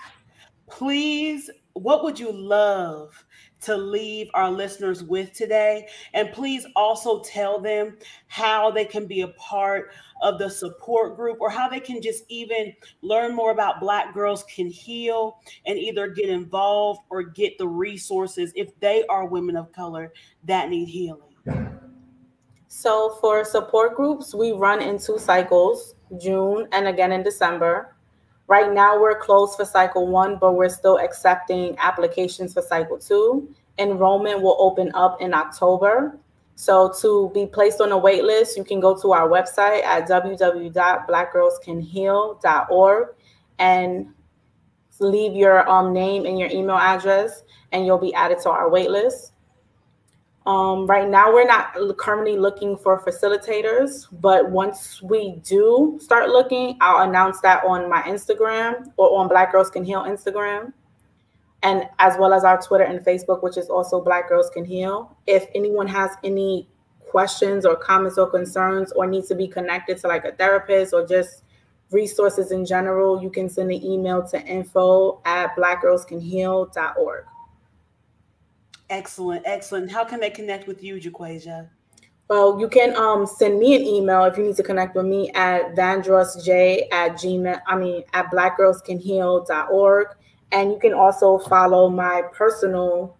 please, 0.70 1.50
what 1.74 2.04
would 2.04 2.20
you 2.20 2.32
love 2.32 3.24
to 3.62 3.76
leave 3.76 4.30
our 4.34 4.50
listeners 4.52 5.04
with 5.04 5.34
today? 5.34 5.88
And 6.14 6.32
please 6.32 6.66
also 6.76 7.22
tell 7.22 7.60
them 7.60 7.98
how 8.28 8.72
they 8.72 8.86
can 8.86 9.08
be 9.08 9.22
a 9.22 9.30
part 9.30 9.92
of 10.22 10.38
the 10.38 10.50
support 10.50 11.16
group 11.16 11.38
or 11.42 11.50
how 11.50 11.68
they 11.68 11.80
can 11.80 12.02
just 12.02 12.24
even 12.30 12.74
learn 13.02 13.36
more 13.36 13.52
about 13.52 13.80
Black 13.80 14.14
Girls 14.14 14.44
Can 14.44 14.68
Heal 14.68 15.40
and 15.66 15.78
either 15.78 16.08
get 16.08 16.30
involved 16.30 17.02
or 17.10 17.24
get 17.24 17.58
the 17.58 17.68
resources 17.68 18.54
if 18.56 18.78
they 18.80 19.04
are 19.08 19.26
women 19.26 19.56
of 19.56 19.72
color 19.72 20.14
that 20.44 20.70
need 20.70 20.88
healing. 20.88 21.32
So, 22.68 23.18
for 23.20 23.44
support 23.44 23.96
groups, 23.96 24.34
we 24.34 24.54
run 24.54 24.82
in 24.82 24.98
two 24.98 25.20
cycles 25.20 25.96
June 26.20 26.68
and 26.72 26.88
again 26.88 27.12
in 27.12 27.24
December. 27.24 27.96
Right 28.48 28.74
now, 28.74 29.00
we're 29.00 29.20
closed 29.20 29.58
for 29.58 29.66
cycle 29.66 30.08
one, 30.08 30.38
but 30.38 30.54
we're 30.54 30.70
still 30.70 30.98
accepting 31.00 31.76
applications 31.80 32.54
for 32.54 32.62
cycle 32.62 32.98
two. 32.98 33.54
Enrollment 33.78 34.42
will 34.42 34.56
open 34.60 34.90
up 34.94 35.22
in 35.22 35.34
October. 35.34 36.18
So, 36.56 36.94
to 37.02 37.32
be 37.34 37.46
placed 37.46 37.82
on 37.82 37.92
a 37.92 37.98
wait 37.98 38.24
list, 38.24 38.56
you 38.58 38.64
can 38.64 38.80
go 38.80 38.96
to 39.02 39.12
our 39.14 39.28
website 39.30 39.84
at 39.84 40.08
www.blackgirlscanheal.org 40.08 43.08
and 43.60 44.08
leave 45.00 45.34
your 45.34 45.70
um, 45.70 45.94
name 45.94 46.26
and 46.26 46.38
your 46.38 46.50
email 46.50 46.78
address, 46.78 47.44
and 47.72 47.86
you'll 47.86 47.98
be 47.98 48.14
added 48.14 48.40
to 48.44 48.50
our 48.50 48.70
wait 48.70 48.92
list. 48.92 49.32
Um, 50.46 50.88
right 50.88 51.08
now, 51.08 51.32
we're 51.32 51.46
not 51.46 51.76
currently 51.98 52.36
looking 52.36 52.76
for 52.76 53.00
facilitators, 53.00 54.08
but 54.12 54.50
once 54.50 55.02
we 55.02 55.36
do 55.44 56.00
start 56.02 56.30
looking, 56.30 56.78
I'll 56.82 57.08
announce 57.08 57.42
that 57.42 57.64
on 57.64 57.88
my 57.88 58.02
Instagram 58.04 58.92
or 58.98 59.20
on 59.20 59.28
Black 59.28 59.52
Girls 59.52 59.70
Can 59.70 59.84
Heal 59.84 60.02
Instagram, 60.02 60.74
and 61.62 61.88
as 62.00 62.18
well 62.18 62.34
as 62.34 62.44
our 62.44 62.60
Twitter 62.60 62.86
and 62.86 63.00
Facebook, 63.02 63.44
which 63.44 63.56
is 63.56 63.70
also 63.70 64.02
Black 64.02 64.30
Girls 64.30 64.50
Can 64.50 64.66
Heal. 64.66 65.16
If 65.28 65.46
anyone 65.54 65.88
has 65.88 66.12
any 66.24 66.68
questions 67.08 67.64
or 67.64 67.76
comments 67.76 68.18
or 68.18 68.28
concerns, 68.28 68.92
or 68.94 69.06
needs 69.06 69.28
to 69.28 69.36
be 69.36 69.48
connected 69.48 70.00
to 70.00 70.08
like 70.08 70.26
a 70.26 70.32
therapist 70.32 70.92
or 70.92 71.06
just 71.06 71.44
resources 71.92 72.52
in 72.52 72.66
general, 72.66 73.22
you 73.22 73.30
can 73.30 73.48
send 73.48 73.72
an 73.72 73.84
email 73.84 74.26
to 74.30 74.42
info 74.48 75.22
at 75.26 75.56
blackgirlscanheal.org. 75.56 77.26
Excellent, 78.92 79.42
excellent. 79.46 79.90
How 79.90 80.04
can 80.04 80.20
they 80.20 80.30
connect 80.30 80.68
with 80.68 80.84
you, 80.84 80.98
Jaquasia? 80.98 81.70
Well, 82.28 82.60
you 82.60 82.68
can 82.68 82.94
um, 82.98 83.26
send 83.26 83.58
me 83.58 83.74
an 83.74 83.84
email 83.84 84.26
if 84.26 84.38
you 84.38 84.44
need 84.44 84.58
to 84.58 84.64
connect 84.64 84.96
with 84.98 85.06
me 85.06 85.32
at 85.32 85.76
vandrosj 85.76 86.82
at 86.92 87.14
gmail, 87.14 87.62
I 87.66 87.76
mean, 87.78 88.04
at 88.14 88.30
blackgirlscanheal.org. 88.32 90.08
And 90.52 90.72
you 90.72 90.80
can 90.80 90.94
also 90.94 91.38
follow 91.38 91.90
my 91.90 92.24
personal 92.34 93.18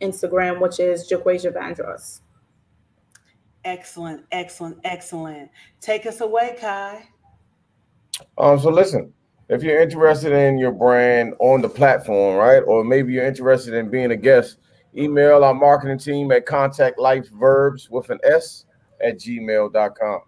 Instagram, 0.00 0.60
which 0.60 0.80
is 0.80 1.08
Jaquasia 1.08 1.52
Vandross. 1.52 2.22
Excellent, 3.64 4.24
excellent, 4.32 4.78
excellent. 4.82 5.50
Take 5.80 6.06
us 6.06 6.20
away, 6.20 6.56
Kai. 6.60 7.08
Um, 8.38 8.58
so 8.58 8.70
listen, 8.70 9.12
if 9.48 9.62
you're 9.62 9.80
interested 9.80 10.32
in 10.32 10.58
your 10.58 10.72
brand 10.72 11.34
on 11.38 11.62
the 11.62 11.68
platform, 11.68 12.36
right? 12.36 12.60
Or 12.60 12.82
maybe 12.82 13.12
you're 13.12 13.26
interested 13.26 13.74
in 13.74 13.88
being 13.88 14.10
a 14.10 14.16
guest 14.16 14.58
Email 14.96 15.44
our 15.44 15.54
marketing 15.54 15.98
team 15.98 16.32
at 16.32 16.46
contact 16.46 16.98
life 16.98 17.28
verbs 17.30 17.90
with 17.90 18.10
an 18.10 18.18
S 18.24 18.64
at 19.02 19.18
gmail.com. 19.18 20.20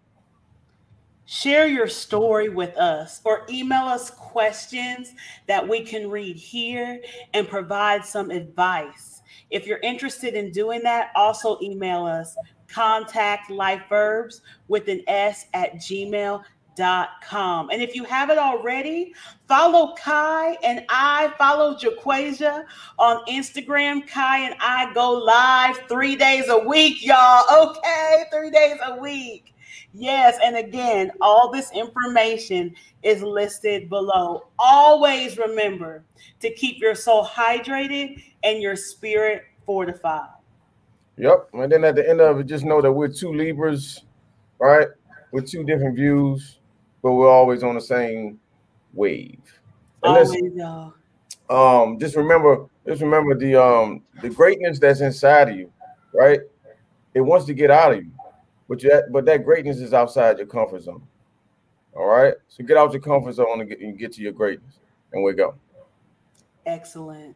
Share 1.24 1.66
your 1.66 1.88
story 1.88 2.48
with 2.48 2.76
us 2.76 3.20
or 3.24 3.44
email 3.50 3.82
us 3.82 4.10
questions 4.10 5.12
that 5.46 5.66
we 5.66 5.82
can 5.84 6.08
read 6.08 6.36
here 6.36 7.00
and 7.34 7.48
provide 7.48 8.04
some 8.04 8.30
advice. 8.30 9.22
If 9.50 9.66
you're 9.66 9.78
interested 9.78 10.34
in 10.34 10.52
doing 10.52 10.82
that, 10.84 11.10
also 11.14 11.58
email 11.62 12.04
us 12.04 12.36
contact 12.66 13.50
life 13.50 13.82
verbs 13.88 14.42
with 14.68 14.88
an 14.88 15.02
S 15.06 15.46
at 15.54 15.76
gmail.com 15.76 16.44
com. 16.78 17.70
And 17.70 17.82
if 17.82 17.94
you 17.94 18.04
haven't 18.04 18.38
already, 18.38 19.14
follow 19.46 19.94
Kai 19.94 20.56
and 20.62 20.84
I, 20.88 21.32
follow 21.38 21.74
Jaquasia 21.74 22.64
on 22.98 23.24
Instagram. 23.26 24.06
Kai 24.06 24.40
and 24.40 24.54
I 24.60 24.92
go 24.94 25.12
live 25.12 25.78
three 25.88 26.16
days 26.16 26.48
a 26.48 26.58
week, 26.58 27.04
y'all. 27.04 27.44
Okay, 27.68 28.24
three 28.32 28.50
days 28.50 28.78
a 28.84 28.96
week. 28.96 29.54
Yes, 29.94 30.38
and 30.42 30.56
again, 30.56 31.10
all 31.20 31.50
this 31.50 31.72
information 31.72 32.74
is 33.02 33.22
listed 33.22 33.88
below. 33.88 34.48
Always 34.58 35.38
remember 35.38 36.04
to 36.40 36.52
keep 36.52 36.78
your 36.78 36.94
soul 36.94 37.24
hydrated 37.24 38.22
and 38.44 38.62
your 38.62 38.76
spirit 38.76 39.44
fortified. 39.64 40.28
Yep. 41.16 41.48
And 41.54 41.72
then 41.72 41.84
at 41.84 41.96
the 41.96 42.08
end 42.08 42.20
of 42.20 42.38
it, 42.38 42.46
just 42.46 42.64
know 42.64 42.80
that 42.80 42.92
we're 42.92 43.08
two 43.08 43.32
Libras, 43.32 44.04
right? 44.60 44.86
With 45.32 45.48
two 45.50 45.64
different 45.64 45.96
views, 45.96 46.57
but 47.08 47.14
we're 47.14 47.30
always 47.30 47.62
on 47.62 47.74
the 47.74 47.80
same 47.80 48.38
wave. 48.92 49.40
And 50.02 50.14
always, 50.14 50.54
y'all. 50.54 50.92
Um, 51.48 51.98
just 51.98 52.16
remember, 52.16 52.66
just 52.86 53.00
remember 53.00 53.34
the 53.34 53.56
um 53.56 54.02
the 54.20 54.28
greatness 54.28 54.78
that's 54.78 55.00
inside 55.00 55.48
of 55.48 55.56
you, 55.56 55.72
right? 56.12 56.40
It 57.14 57.22
wants 57.22 57.46
to 57.46 57.54
get 57.54 57.70
out 57.70 57.94
of 57.94 58.04
you, 58.04 58.12
but 58.68 58.78
that 58.82 59.10
but 59.10 59.24
that 59.24 59.42
greatness 59.42 59.78
is 59.78 59.94
outside 59.94 60.36
your 60.36 60.46
comfort 60.46 60.82
zone. 60.82 61.02
All 61.96 62.06
right, 62.06 62.34
so 62.46 62.62
get 62.62 62.76
out 62.76 62.92
your 62.92 63.00
comfort 63.00 63.32
zone 63.32 63.60
and 63.60 63.68
get, 63.70 63.80
and 63.80 63.98
get 63.98 64.12
to 64.12 64.20
your 64.20 64.32
greatness, 64.32 64.78
and 65.14 65.24
we 65.24 65.32
go. 65.32 65.54
Excellent. 66.66 67.34